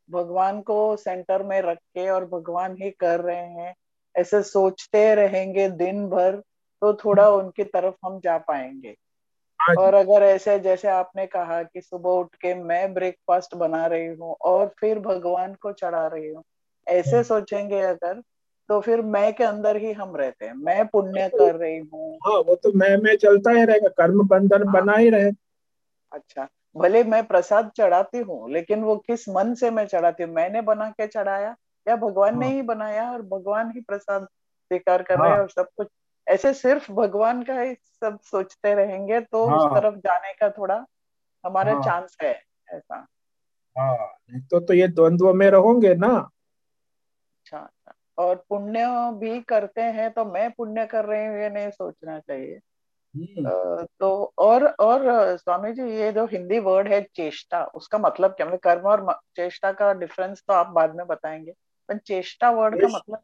भगवान 0.10 0.62
को 0.62 0.96
सेंटर 0.98 1.44
में 1.44 1.62
रख 1.62 1.78
के 1.78 2.10
और 2.10 2.26
भगवान 2.26 2.76
ही 2.82 2.92
कर 2.92 3.20
रहे 3.22 3.36
हैं 3.36 3.74
ऐसे 4.16 4.42
सोचते 4.44 5.16
रहेंगे 5.16 5.70
दिन 5.70 6.08
भर 6.10 6.36
तो 6.82 6.94
थोड़ा 6.94 7.30
उनकी 7.30 7.64
तरफ़ 7.64 7.96
हम 8.06 8.20
जा 8.20 8.38
पाएँगे। 8.38 8.96
और 9.80 9.94
अगर 9.94 10.24
ऐसे 10.24 10.60
जैसे 10.60 10.88
आपने 10.88 11.26
कहा 11.28 11.62
कि 11.64 11.82
सुबह 11.82 12.10
उठ 12.10 12.36
के 12.36 12.54
मैं 12.54 12.94
ब्रेकफास्ट 12.94 13.56
बना 13.56 13.86
रही 13.86 14.08
हूँ 14.08 14.36
और 14.42 14.74
फिर 14.80 15.00
भगवान 15.00 15.54
को 15.54 15.72
चढ़ा 15.72 16.06
रही 16.08 16.28
हूँ 16.28 16.44
ऐसे 16.88 17.24
सोचेंगे 17.24 17.82
अगर 17.82 18.22
तो 18.70 18.80
फिर 18.82 19.02
मैं 19.02 19.34
के 19.34 19.44
अंदर 19.44 19.78
ही 19.78 19.92
हम 19.92 20.16
रहते 20.16 20.46
हैं 20.46 20.54
मैं 20.54 20.86
पुण्य 20.88 21.28
कर 21.30 21.56
रही 21.56 21.78
हूँ 21.78 22.18
हाँ 22.26 22.40
वो 22.40 22.56
तो 22.56 22.72
मैं 22.74 22.96
मैं 22.98 23.16
चलता 23.18 23.52
ही 23.52 23.64
रहेगा 23.66 23.88
कर्म 23.88 24.28
बंधन 24.28 24.68
हाँ। 24.68 24.74
बना 24.74 24.98
ही 24.98 25.10
रहे 25.10 25.32
अच्छा 26.12 26.48
भले 26.76 27.04
मैं 27.04 27.26
प्रसाद 27.28 27.72
चढ़ाती 27.78 28.18
हूँ 28.18 28.52
लेकिन 28.52 28.84
वो 28.84 28.96
किस 28.98 29.28
मन 29.30 29.54
से 29.54 29.70
मैं 29.72 29.86
चढ़ाती 29.86 30.24
हूँ 30.24 30.34
मैंने 30.34 30.62
बना 30.62 30.90
के 30.90 31.08
चढ़ाया 31.08 31.56
या 31.88 31.96
भगवान 31.96 32.34
हाँ, 32.34 32.40
ने 32.40 32.46
हाँ। 32.46 32.56
ही 32.56 32.62
बनाया 32.62 33.12
और 33.12 33.22
भगवान 33.22 33.72
ही 33.72 33.82
प्रसाद 33.82 34.24
स्वीकार 34.24 35.04
कर 35.04 35.20
रहे 35.20 35.30
हैं 35.30 35.36
हाँ। 35.36 35.44
और 35.44 35.50
सब 35.50 35.68
कुछ 35.78 35.88
ऐसे 36.32 36.54
सिर्फ़ 36.54 36.92
भगवान 36.92 37.44
का 37.44 37.60
ही 37.62 37.74
सब 37.74 38.20
सोचते 38.20 38.74
रहेंगे 38.76 39.20
तो 39.20 39.46
उस 39.46 39.64
हाँ। 39.64 39.82
तरफ़ 39.82 39.96
जाने 39.96 40.34
का 40.34 40.50
थोड़ा 40.50 40.86
हमारा 41.46 41.74
हाँ। 41.74 41.82
चांस 41.82 42.18
है 42.24 42.44
ऐसा 42.70 43.08
हाँ 43.78 43.98
नहीं 43.98 44.42
तो 44.42 44.60
तो 44.60 44.74
ये 44.74 44.88
द्वंद्व 44.88 45.34
में 45.34 45.50
रहोगे 45.50 45.96
ना 45.96 46.08
अच्छा 46.08 47.58
अच्छा 47.58 47.94
और 48.18 48.46
पुण्य 48.50 48.86
भी 49.14 49.42
करते 49.42 49.82
हैं 49.82 50.12
तो 50.12 50.26
मैं 50.26 50.52
पुण्य 50.52 50.86
कर 50.86 51.06
रही 51.06 51.26
हूँ 51.26 51.38
ये 51.38 51.50
नहीं 51.50 51.70
सोचना 51.70 52.20
चाहिए 52.20 52.60
हम्म, 53.16 53.86
तो 54.00 54.34
और 54.38 54.66
और 54.68 55.02
स्वामी 55.38 55.74
जी 55.74 55.82
ये 55.82 56.12
जो 56.12 56.26
हिंदी 56.26 56.60
वर्ड 56.60 56.88
है 56.88 57.02
चेष्टा 57.02 57.64
उसका 57.66 57.98
मतलब 57.98 58.32
क्या 58.32 58.46
मतलब 58.46 58.60
कर्म 58.60 58.82
और 58.82 59.20
चेष्टा 59.36 59.72
का 59.72 59.94
डिफरेंस 59.94 60.44
तो 60.48 60.54
आप 60.54 60.68
बाद 60.68 60.96
में 60.96 61.08
बताएँगे 61.08 61.54
पर 61.90 61.98
चेष्टा 61.98 62.52
वर्ड 62.52 62.82
का 62.82 62.88
मतलब? 62.88 63.24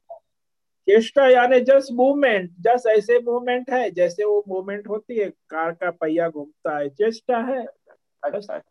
चेष्टा 0.87 1.27
यानी 1.27 1.59
जस्ट 1.59 1.91
मूवमेंट 1.91 2.51
जस्ट 2.59 2.87
ऐसे 2.87 3.19
मूवमेंट 3.19 3.69
है 3.69 3.89
जैसे 3.91 4.23
वो 4.23 4.43
मूवमेंट 4.47 4.87
होती 4.87 5.17
है 5.17 5.29
कार 5.49 5.71
का 5.71 5.91
पहिया 5.91 6.29
घूमता 6.29 6.77
है 6.77 6.89
चेष्टा 6.89 7.37
है। 7.37 7.65
अच्छा। 8.23 8.61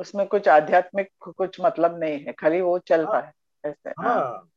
उसमें 0.00 0.26
कुछ 0.26 0.48
आध्यात्मिक 0.48 1.08
कुछ 1.36 1.60
मतलब 1.60 1.98
नहीं 1.98 2.18
है 2.18 2.32
खाली 2.32 2.60
वो 2.60 2.78
चलता 2.78 3.18
है 3.18 3.32
ऐसे 3.64 3.90
हाँ। 4.00 4.48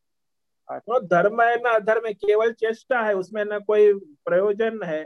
तो 0.69 0.99
धर्म 0.99 1.41
है 1.41 1.55
ना 1.61 1.69
अधर्म 1.69 2.11
केवल 2.11 2.53
चेष्टा 2.53 3.01
है 3.01 3.13
उसमें 3.13 3.43
ना 3.45 3.59
कोई 3.59 3.93
प्रयोजन 4.25 4.79
है 4.83 5.03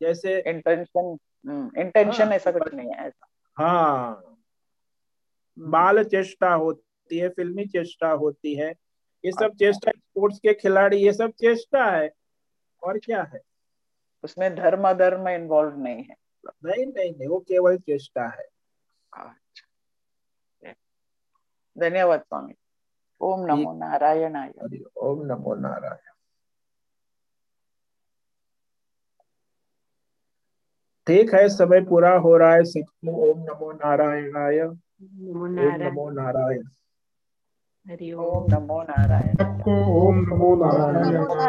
जैसे 0.00 0.38
इंटेंशन 0.46 1.16
इंटेंशन 1.78 2.24
हाँ। 2.24 2.32
ऐसा 2.32 2.50
कुछ 2.50 2.74
नहीं 2.74 2.88
है 2.88 3.06
ऐसा। 3.06 3.26
हाँ। 3.56 4.38
बाल 5.58 6.04
चेष्टा 6.04 6.52
होती 6.54 7.18
है 7.18 7.28
फिल्मी 7.28 7.64
चेष्टा 7.66 8.10
होती 8.10 8.54
है 8.54 8.74
ये 9.24 9.32
सब 9.32 9.44
अच्छा। 9.44 9.56
चेष्टा 9.58 9.90
स्पोर्ट्स 9.90 10.38
के 10.38 10.54
खिलाड़ी 10.54 10.96
ये 10.96 11.12
सब 11.12 11.30
चेष्टा 11.30 11.84
है 11.84 12.10
और 12.82 12.98
क्या 12.98 13.22
है? 13.22 13.40
उसमें 14.24 14.54
धर्म 14.54 14.88
अधर्म 14.88 15.28
इन्वॉल्व 15.28 15.78
नहीं 15.78 16.02
है। 16.02 16.16
नहीं 16.64 16.86
नहीं 16.86 17.12
नहीं 17.14 17.28
वो 17.28 17.38
केवल 17.38 17.78
चेष्टा 17.78 18.26
है। 18.26 18.46
अच्छा। 19.12 20.72
धन्यवाद 21.78 22.20
स्वामी। 22.20 22.54
ओम 23.20 23.46
नमो 23.46 23.72
नारायणाय। 23.72 24.48
हरि 24.48 24.84
ओम 24.96 25.24
नमो 25.26 25.54
नारायण। 25.54 26.12
ठीक 31.06 31.34
है 31.34 31.48
समय 31.48 31.80
पूरा 31.80 32.12
हो 32.16 32.36
रहा 32.36 32.54
है। 32.54 32.64
सिद्धू 32.64 33.12
ओम 33.30 33.40
नमो 33.40 33.72
नारायणाय। 33.72 34.60
ओम 34.60 35.46
नमो 35.82 36.10
नारायण। 36.10 36.62
हरि 37.90 38.12
ओम। 38.12 38.24
ओम 38.24 38.44
नमो 38.50 38.82
नारायण। 38.82 39.40
ओम 39.94 40.20
नमो 40.20 40.54
नारायण। 40.56 41.34